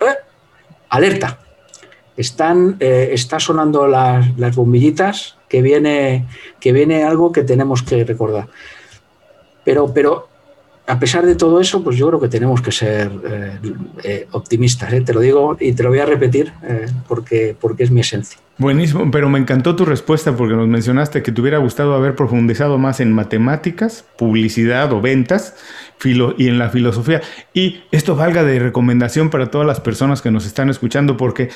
[0.90, 1.40] alerta,
[2.16, 6.26] están, eh, está sonando las, las, bombillitas, que viene,
[6.60, 8.48] que viene algo que tenemos que recordar.
[9.70, 10.28] Pero, pero
[10.88, 13.60] a pesar de todo eso, pues yo creo que tenemos que ser eh,
[14.04, 15.02] eh, optimistas, ¿eh?
[15.02, 16.52] te lo digo y te lo voy a repetir
[17.08, 18.40] porque, porque es mi esencia.
[18.58, 22.80] Buenísimo, pero me encantó tu respuesta porque nos mencionaste que te hubiera gustado haber profundizado
[22.80, 25.54] más en matemáticas, publicidad o ventas
[26.04, 27.22] y en la filosofía.
[27.54, 31.50] Y esto valga de recomendación para todas las personas que nos están escuchando porque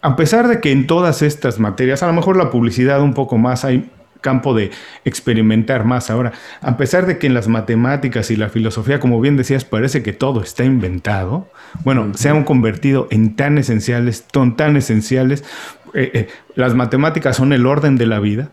[0.00, 3.36] a pesar de que en todas estas materias, a lo mejor la publicidad un poco
[3.36, 3.90] más, hay
[4.20, 4.70] campo de
[5.04, 6.32] experimentar más ahora.
[6.60, 10.12] A pesar de que en las matemáticas y la filosofía, como bien decías, parece que
[10.12, 11.48] todo está inventado,
[11.84, 15.44] bueno, se han convertido en tan esenciales, son tan esenciales.
[15.94, 18.50] Eh, eh, las matemáticas son el orden de la vida.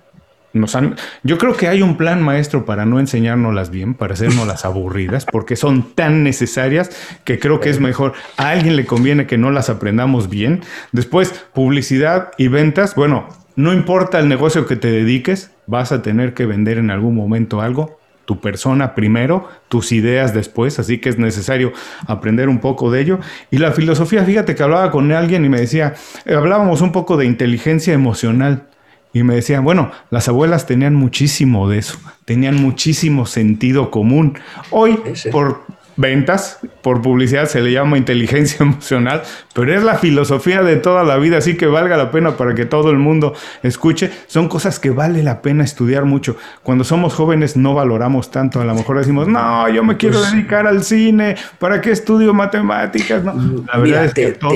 [0.54, 4.48] Nos han, yo creo que hay un plan maestro para no enseñárnoslas bien, para hacernos
[4.48, 6.90] las aburridas, porque son tan necesarias
[7.26, 8.14] que creo que es mejor.
[8.38, 10.62] A alguien le conviene que no las aprendamos bien.
[10.92, 12.96] Después, publicidad y ventas.
[12.96, 17.16] Bueno, no importa el negocio que te dediques, vas a tener que vender en algún
[17.16, 21.72] momento algo, tu persona primero, tus ideas después, así que es necesario
[22.08, 23.20] aprender un poco de ello.
[23.52, 25.94] Y la filosofía, fíjate que hablaba con alguien y me decía,
[26.26, 28.68] eh, hablábamos un poco de inteligencia emocional.
[29.14, 34.38] Y me decían, bueno, las abuelas tenían muchísimo de eso, tenían muchísimo sentido común.
[34.70, 35.00] Hoy,
[35.32, 35.64] por
[35.98, 39.24] ventas, por publicidad se le llama inteligencia emocional,
[39.54, 42.66] pero es la filosofía de toda la vida, así que valga la pena para que
[42.66, 43.34] todo el mundo
[43.64, 44.12] escuche.
[44.28, 46.38] Son cosas que vale la pena estudiar mucho.
[46.64, 50.68] Cuando somos jóvenes no valoramos tanto, a lo mejor decimos, no, yo me quiero dedicar
[50.68, 53.24] al cine, ¿para qué estudio matemáticas?
[53.26, 54.54] la verdad es que todo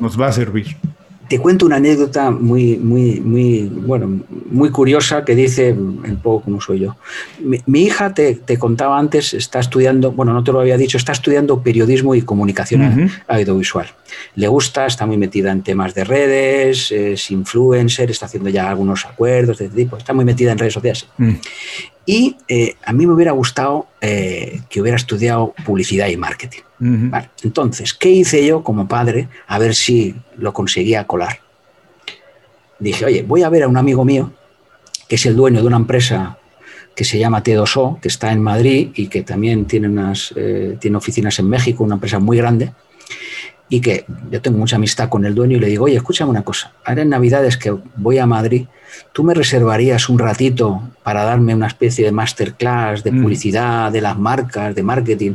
[0.00, 0.76] nos va a servir
[1.28, 4.20] te cuento una anécdota muy, muy, muy, bueno,
[4.50, 6.96] muy curiosa que dice un poco como soy yo.
[7.40, 11.62] Mi, hija, te, contaba antes, está estudiando, bueno, no te lo había dicho, está estudiando
[11.62, 13.88] periodismo y comunicación audiovisual.
[14.36, 19.04] Le gusta, está muy metida en temas de redes, es influencer, está haciendo ya algunos
[19.04, 21.06] acuerdos de este tipo, está muy metida en redes sociales.
[21.18, 21.34] Mm.
[22.06, 26.60] Y eh, a mí me hubiera gustado eh, que hubiera estudiado publicidad y marketing.
[27.42, 29.28] Entonces, ¿qué hice yo como padre?
[29.48, 31.40] A ver si lo conseguía colar.
[32.78, 34.30] Dije, oye, voy a ver a un amigo mío,
[35.08, 36.38] que es el dueño de una empresa
[36.94, 40.96] que se llama T2O, que está en Madrid y que también tiene, unas, eh, tiene
[40.96, 42.72] oficinas en México, una empresa muy grande
[43.68, 46.42] y que yo tengo mucha amistad con el dueño y le digo, oye, escúchame una
[46.42, 48.66] cosa, ahora en Navidades que voy a Madrid,
[49.12, 53.22] ¿tú me reservarías un ratito para darme una especie de masterclass de mm.
[53.22, 55.34] publicidad, de las marcas, de marketing,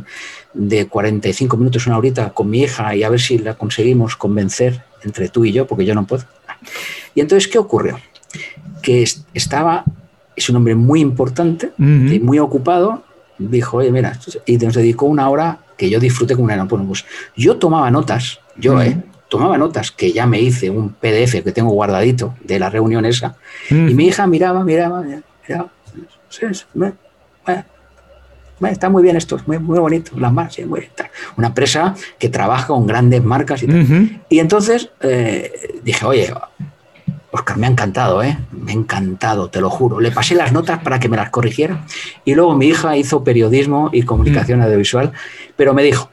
[0.54, 4.82] de 45 minutos, una horita con mi hija y a ver si la conseguimos convencer
[5.04, 6.24] entre tú y yo, porque yo no puedo?
[7.14, 7.98] Y entonces, ¿qué ocurrió?
[8.82, 9.04] Que
[9.34, 9.84] estaba,
[10.34, 13.02] es un hombre muy importante y muy ocupado,
[13.38, 17.04] dijo, oye, mira, y nos dedicó una hora que yo disfruté como una bueno, pues
[17.36, 18.96] yo tomaba notas, yo, ¿eh?
[19.28, 23.34] Tomaba notas que ya me hice un PDF que tengo guardadito de la reunión esa.
[23.70, 25.70] Y mi hija miraba, miraba, miraba.
[28.70, 30.58] está muy bien esto, muy, muy bonito, las marcas,
[31.36, 34.20] una empresa que trabaja con grandes marcas y tal.
[34.28, 36.32] Y entonces eh, dije, oye,
[37.32, 38.38] Oscar, me ha encantado, ¿eh?
[38.52, 40.00] Me ha encantado, te lo juro.
[40.00, 41.84] Le pasé las notas para que me las corrigiera.
[42.26, 44.62] Y luego mi hija hizo periodismo y comunicación mm.
[44.62, 45.12] audiovisual,
[45.56, 46.10] pero me dijo,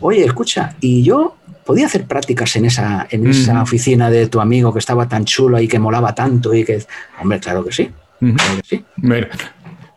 [0.00, 3.62] oye, escucha, y yo podía hacer prácticas en esa, en esa mm.
[3.62, 6.82] oficina de tu amigo que estaba tan chulo y que molaba tanto y que...
[7.22, 7.90] Hombre, claro que sí.
[8.18, 8.84] Claro que sí.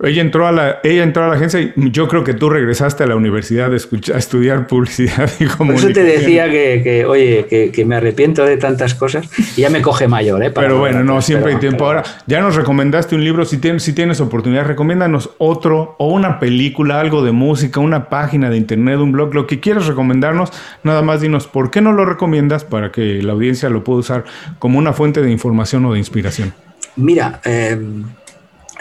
[0.03, 3.05] Ella entró a la, ella entró a la agencia y yo creo que tú regresaste
[3.05, 3.75] a la universidad a,
[4.17, 5.57] estudiar publicidad y comunicación.
[5.67, 9.81] Por eso te decía que, oye, que, me arrepiento de tantas cosas y ya me
[9.81, 10.51] coge mayor, ¿eh?
[10.51, 11.85] pero bueno, no, siempre hay tiempo.
[11.85, 16.39] Ahora, ya nos recomendaste un libro, si tienes, si tienes oportunidad, recomiéndanos otro o una
[16.39, 20.51] película, algo de música, una página de internet, un blog, lo que quieras recomendarnos,
[20.83, 24.25] nada más dinos por qué no lo recomiendas para que la audiencia lo pueda usar
[24.59, 26.53] como una fuente de información o de inspiración.
[26.95, 27.77] Mira, eh,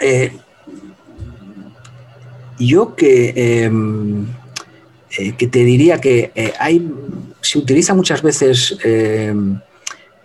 [0.01, 0.33] eh
[2.59, 4.25] yo que, em,
[5.17, 6.91] eh, que te diría que eh, hay,
[7.41, 9.59] se utiliza muchas veces em,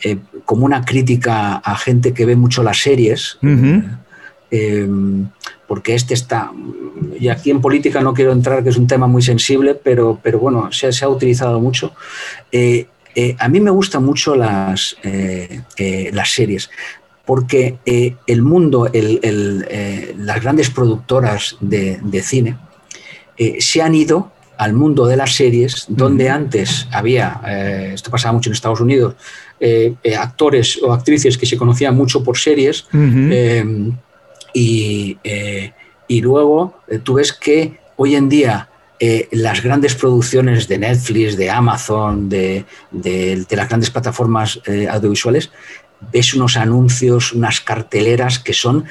[0.03, 3.39] eh, como una crítica a gente que ve mucho las series,
[4.51, 5.29] em,
[5.67, 6.51] porque este está,
[7.21, 10.39] y aquí en política no quiero entrar, que es un tema muy sensible, pero, pero
[10.39, 11.93] bueno, se, se ha utilizado mucho.
[13.39, 14.97] a mí me gustan mucho las,
[16.13, 16.71] las series
[17.29, 22.57] porque eh, el mundo, eh, las grandes productoras de, cine,
[23.59, 27.43] se han ido al mundo de las series, donde antes había,
[27.93, 29.15] esto pasaba mucho en Estados Unidos,
[30.19, 32.87] actores o actrices que se conocían mucho por series,
[34.55, 35.19] y,
[36.09, 38.71] y, luego tú ves que hoy en día
[39.01, 42.65] eh, las grandes producciones de Netflix, de Amazon, de,
[43.49, 45.53] las grandes plataformas eh, audiovisuales,
[46.13, 48.85] ves unos anuncios, unas carteleras que son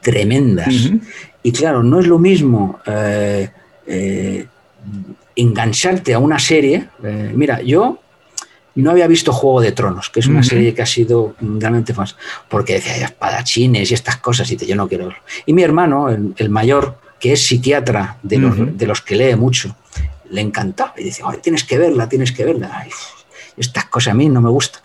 [0.00, 0.90] tremendas.
[1.42, 4.46] Y claro, no es lo mismo eh,
[5.36, 6.88] engancharte a una serie.
[7.34, 8.00] mira, yo
[8.76, 12.16] no había visto Juego de Tronos, que es una serie que ha sido realmente más,
[12.48, 15.12] porque decía espadachines y estas cosas, y yo no quiero
[15.46, 19.76] Y mi hermano, el mayor, que es psiquiatra de los, que lee mucho,
[20.30, 22.86] le encantaba y dice, tienes que verla, tienes que verla.
[23.56, 24.82] Estas cosas a mí no me gustan.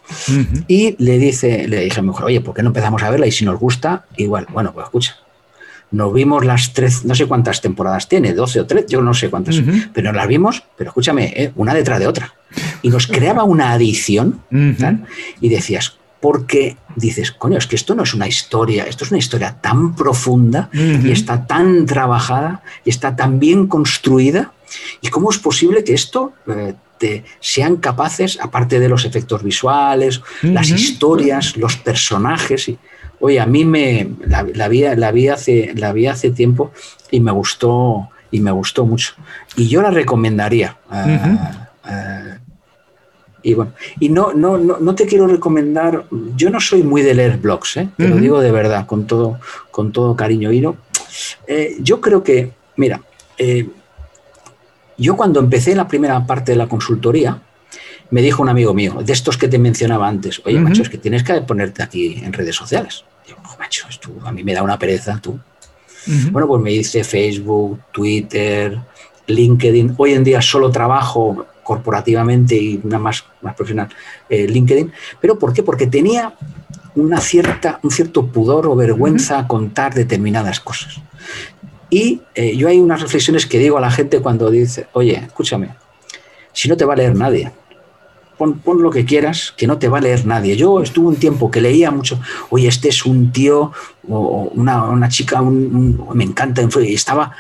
[0.68, 3.28] Y le dice, le dije a mejor, oye, ¿por qué no empezamos a verla?
[3.28, 4.48] Y si nos gusta, igual.
[4.52, 5.16] Bueno, pues escucha.
[5.92, 9.30] Nos vimos las tres, no sé cuántas temporadas tiene, 12 o 13, yo no sé
[9.30, 9.60] cuántas,
[9.92, 11.52] pero nos las vimos, pero escúchame, ¿eh?
[11.56, 12.36] una detrás de otra.
[12.84, 14.42] Y nos creaba una adicción,
[15.42, 19.20] y decías, porque dices, coño, es que esto no es una historia, esto es una
[19.20, 24.52] historia tan profunda y está tan trabajada y está tan bien construida.
[25.02, 30.22] ¿Y cómo es posible que esto eh, te, sean capaces, aparte de los efectos visuales,
[30.44, 32.70] las historias, los personajes?
[32.70, 32.78] Y,
[33.20, 36.72] oye, a mí me la, vi, la, vi hace, la vi hace tiempo
[37.10, 39.14] y me gustó y me gustó mucho.
[39.56, 40.78] Y yo la recomendaría.
[43.42, 47.38] Y bueno, y no, no, no, te quiero recomendar, yo no soy muy de leer
[47.38, 47.88] blogs, ¿eh?
[47.96, 49.40] te lo digo de verdad, con todo,
[49.72, 50.52] con todo cariño.
[50.52, 50.76] Y no,
[51.48, 53.02] eh, yo creo que, mira,
[53.38, 53.70] eh,
[55.00, 57.42] yo cuando empecé la primera parte de la consultoría,
[58.12, 60.98] me dijo un amigo mío, de estos que te mencionaba antes, oye, macho, es que
[60.98, 63.06] tienes que ponerte aquí en redes sociales.
[63.28, 65.40] Yo, macho, esto a mí me da una pereza, tú.
[66.32, 68.80] Bueno, pues me dice Facebook, Twitter,
[69.28, 69.94] LinkedIn.
[69.98, 73.90] Hoy en día solo trabajo corporativamente y una más, más profesional,
[74.28, 74.92] eh, LinkedIn.
[75.22, 75.62] ¿Pero por qué?
[75.62, 76.34] Porque tenía
[76.96, 81.00] una cierta, un cierto pudor o vergüenza a contar determinadas cosas.
[81.90, 85.70] Y eh, yo hay unas reflexiones que digo a la gente cuando dice, oye, escúchame,
[86.54, 87.52] si no te va a leer nadie,
[88.38, 90.56] pon, lo que quieras, que no te va a leer nadie.
[90.56, 92.20] Yo estuve un tiempo que leía mucho,
[92.50, 93.72] oye, este es un tío
[94.08, 97.32] o una, chica, me encanta, y estaba,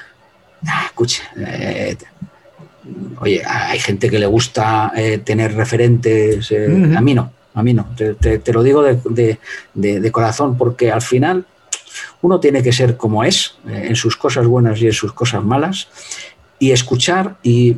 [0.67, 1.95] ah, escucha, eh,
[3.19, 7.87] oye, hay gente que le gusta eh, tener referentes, a mí no, a mí no,
[7.95, 11.45] te, lo digo de, corazón, porque al final
[12.21, 15.43] uno tiene que ser como es, eh, en sus cosas buenas y en sus cosas
[15.43, 15.87] malas,
[16.59, 17.77] y escuchar, y,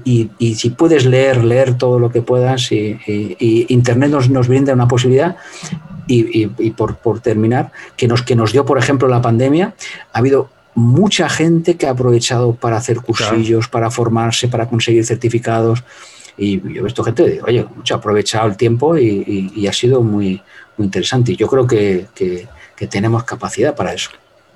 [0.55, 2.97] si puedes leer, leer todo lo que puedas, y,
[3.69, 5.37] Internet nos, nos, brinda una posibilidad.
[6.07, 9.75] Y, por, por, terminar, que nos, que nos dio, por ejemplo, la pandemia,
[10.11, 15.83] ha habido mucha gente que ha aprovechado para hacer cursillos, para formarse, para conseguir certificados.
[16.37, 20.01] Y yo he visto gente de, oye, mucho ha aprovechado el tiempo y, ha sido
[20.01, 20.41] muy,
[20.77, 21.33] muy interesante.
[21.33, 22.07] Y yo creo que,
[22.89, 24.09] tenemos capacidad para eso.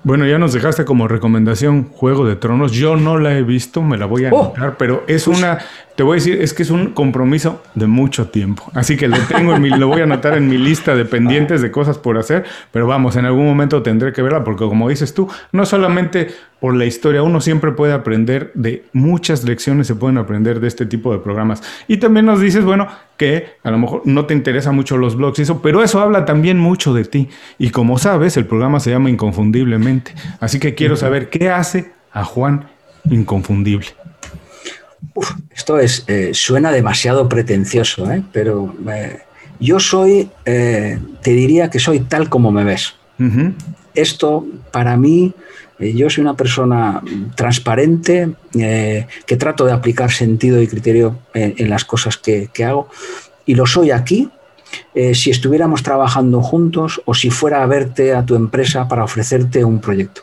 [0.06, 2.70] Bueno, ya nos dejaste como recomendación Juego de Tronos.
[2.70, 4.54] Yo no la he visto, me la voy a oh.
[4.54, 5.58] anotar, pero es pues una
[5.96, 8.70] te voy a decir, es que es un compromiso de mucho tiempo.
[8.74, 11.62] Así que lo tengo en mi, lo voy a anotar en mi lista de pendientes
[11.62, 15.14] de cosas por hacer, pero vamos, en algún momento tendré que verla, porque como dices
[15.14, 16.28] tú, no solamente
[16.60, 20.86] por la historia, uno siempre puede aprender de muchas lecciones, se pueden aprender de este
[20.86, 21.62] tipo de programas.
[21.86, 25.38] Y también nos dices, bueno, que a lo mejor no te interesan mucho los blogs
[25.38, 27.28] y eso, pero eso habla también mucho de ti.
[27.58, 30.14] Y como sabes, el programa se llama Inconfundiblemente.
[30.40, 32.68] Así que quiero saber qué hace a Juan
[33.10, 33.86] inconfundible
[35.50, 38.22] esto es, eh, suena demasiado pretencioso, ¿eh?
[38.32, 39.20] pero eh,
[39.60, 41.00] yo soy, te
[41.30, 42.94] diría que soy tal como me ves.
[43.94, 45.32] Esto para mí,
[45.78, 47.02] yo soy una persona
[47.34, 52.88] transparente, que trato de aplicar sentido y criterio en, las cosas que, hago,
[53.44, 54.30] y lo soy aquí.
[55.12, 59.80] si estuviéramos trabajando juntos o si fuera a verte a tu empresa para ofrecerte un
[59.80, 60.22] proyecto.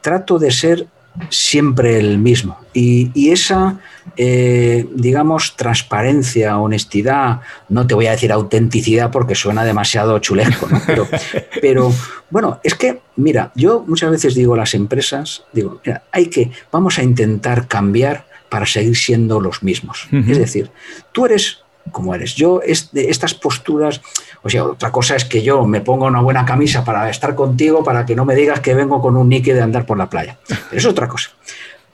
[0.00, 0.86] Trato de ser
[1.30, 2.58] siempre el mismo.
[2.72, 3.80] Y, esa,
[4.16, 11.06] eh, digamos, transparencia, honestidad, no te voy a decir autenticidad porque suena demasiado chulesco, pero,
[11.60, 11.92] pero,
[12.30, 16.50] bueno, es que, mira, yo muchas veces digo a las empresas, digo, mira, hay que,
[16.70, 20.08] vamos a intentar cambiar para seguir siendo los mismos.
[20.12, 20.70] Es decir,
[21.12, 22.34] tú eres como eres.
[22.34, 24.00] Yo, estas posturas,
[24.42, 27.82] o sea, otra cosa es que yo me ponga una buena camisa para estar contigo,
[27.82, 30.38] para que no me digas que vengo con un nique de andar por la playa.
[30.70, 31.30] Es otra cosa.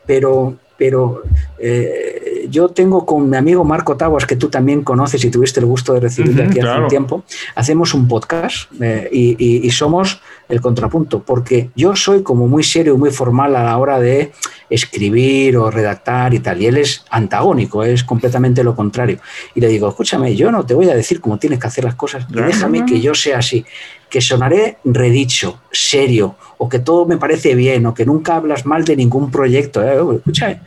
[0.06, 1.22] Pero, pero
[1.58, 2.17] eh,
[2.50, 5.94] yo tengo con mi amigo Marco Taguas, que tú también conoces y tuviste el gusto
[5.94, 7.24] de recibirte aquí hace un tiempo,
[7.54, 12.98] hacemos un podcast eh, y, somos el contrapunto, porque yo soy como muy serio y
[12.98, 14.32] muy formal a la hora de
[14.70, 19.18] escribir o redactar y tal, y él es antagónico, es completamente lo contrario.
[19.54, 21.94] Y le digo, escúchame, yo no te voy a decir cómo tienes que hacer las
[21.94, 23.64] cosas, déjame que yo sea así,
[24.08, 28.84] que sonaré redicho, serio, o que todo me parece bien, o que nunca hablas mal
[28.84, 29.82] de ningún proyecto.
[29.82, 29.98] ¿eh?
[30.16, 30.60] Escúchame,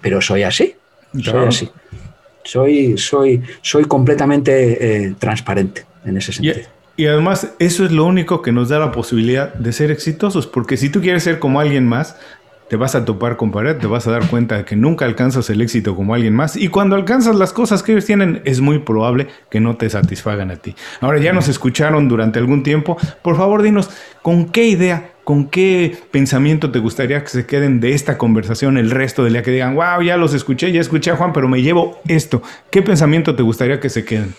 [0.00, 0.74] pero soy así,
[1.22, 1.70] soy así.
[2.44, 6.68] Soy, soy, soy completamente eh, transparente en ese sentido.
[6.96, 10.76] Y, además eso es lo único que nos da la posibilidad de ser exitosos, porque
[10.76, 12.16] si tú quieres ser como alguien más,
[12.68, 15.48] te vas a topar con pared, te vas a dar cuenta de que nunca alcanzas
[15.50, 18.80] el éxito como alguien más y cuando alcanzas las cosas que ellos tienen es muy
[18.80, 20.74] probable que no te satisfagan a ti.
[21.00, 23.90] Ahora ya nos escucharon durante algún tiempo, por favor dinos
[24.22, 28.92] con qué idea, con qué pensamiento te gustaría que se queden de esta conversación el
[28.92, 31.62] resto del día, que digan, wow, ya los escuché, ya escuché a Juan, pero me
[31.62, 32.44] llevo esto.
[32.70, 34.36] ¿Qué pensamiento te gustaría que se queden?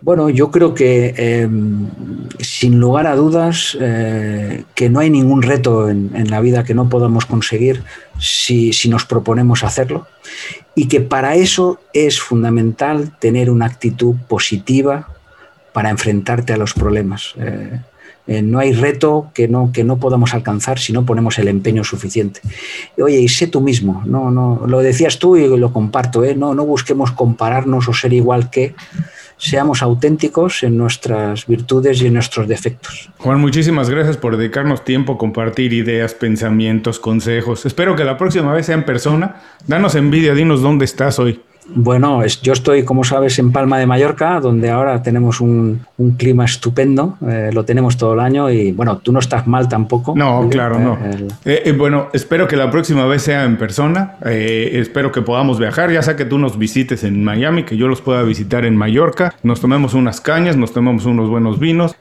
[0.00, 1.90] Bueno, yo creo que em,
[2.38, 6.88] sin lugar a dudas eh, que no hay ningún reto en, la vida que no
[6.88, 7.84] podamos conseguir
[8.18, 10.06] si, nos proponemos hacerlo
[10.74, 15.06] y que para eso es fundamental tener una actitud positiva
[15.74, 17.34] para enfrentarte a los problemas.
[17.36, 17.78] Eh,
[18.28, 21.82] eh, no hay reto que no, que no podamos alcanzar si no ponemos el empeño
[21.82, 22.40] suficiente.
[23.02, 26.64] Oye, y sé tú mismo, no, no, lo decías tú y lo comparto, no, no
[26.64, 28.74] busquemos compararnos o ser igual que,
[29.38, 33.10] seamos auténticos en nuestras virtudes y en nuestros defectos.
[33.18, 37.64] Juan, muchísimas gracias por dedicarnos tiempo, compartir ideas, pensamientos, consejos.
[37.64, 39.36] Espero que la próxima vez sea en persona.
[39.66, 41.40] Danos envidia, dinos dónde estás hoy.
[41.74, 45.80] Bueno, yo estoy, como sabes, en Palma de Mallorca, donde ahora tenemos un,
[46.16, 50.14] clima estupendo, eh, lo tenemos todo el año y bueno, tú no estás mal tampoco.
[50.16, 50.98] No, claro, no.
[51.44, 55.92] Eh, bueno, espero que la próxima vez sea en persona, eh, espero que podamos viajar,
[55.92, 59.34] ya sea que tú nos visites en Miami, que yo los pueda visitar en Mallorca,
[59.42, 61.94] nos tomemos unas cañas, nos tomemos unos buenos vinos,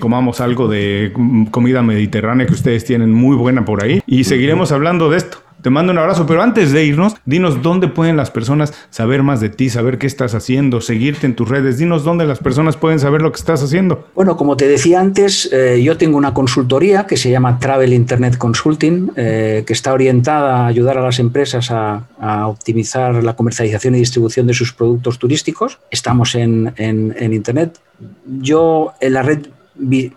[0.00, 1.12] comamos algo de
[1.50, 5.38] comida mediterránea que ustedes tienen muy buena por ahí y seguiremos hablando de esto.
[5.64, 9.40] Te mando un abrazo, pero antes de irnos, dinos dónde pueden las personas saber más
[9.40, 11.78] de ti, saber qué estás haciendo, seguirte en tus redes.
[11.78, 14.06] Dinos dónde las personas pueden saber lo que estás haciendo.
[14.14, 18.36] Bueno, como te decía antes, eh, yo tengo una consultoría que se llama Travel Internet
[18.36, 22.04] Consulting, eh, que está orientada a ayudar a las empresas a,
[22.46, 25.78] optimizar la comercialización y distribución de sus productos turísticos.
[25.90, 27.78] Estamos en, en Internet.
[28.26, 29.46] Yo en la red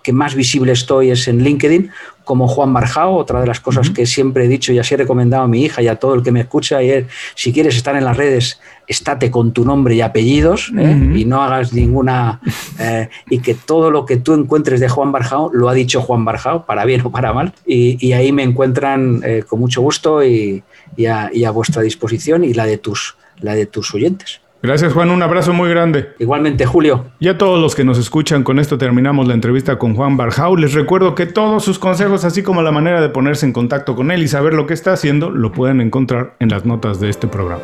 [0.03, 1.89] que más visible estoy es en LinkedIn,
[2.27, 5.43] como Juan Barjao, otra de las cosas que siempre he dicho y así he recomendado
[5.43, 7.05] a mi hija y a todo el que me escucha, y es,
[7.35, 11.13] si quieres estar en las redes, estate con tu nombre y apellidos ¿eh?
[11.15, 12.39] y no hagas ninguna...
[12.79, 16.23] Eh, y que todo lo que tú encuentres de Juan Barjao, lo ha dicho Juan
[16.25, 20.63] Barjao, para bien o para mal, y, ahí me encuentran eh, con mucho gusto y,
[21.09, 24.41] a, y, a, vuestra disposición y la de tus, la de tus oyentes.
[24.61, 26.09] Gracias Juan, un abrazo muy grande.
[26.19, 27.05] Igualmente Julio.
[27.19, 30.55] Y a todos los que nos escuchan, con esto terminamos la entrevista con Juan Barjau.
[30.57, 34.11] Les recuerdo que todos sus consejos, así como la manera de ponerse en contacto con
[34.11, 37.27] él y saber lo que está haciendo, lo pueden encontrar en las notas de este
[37.27, 37.63] programa.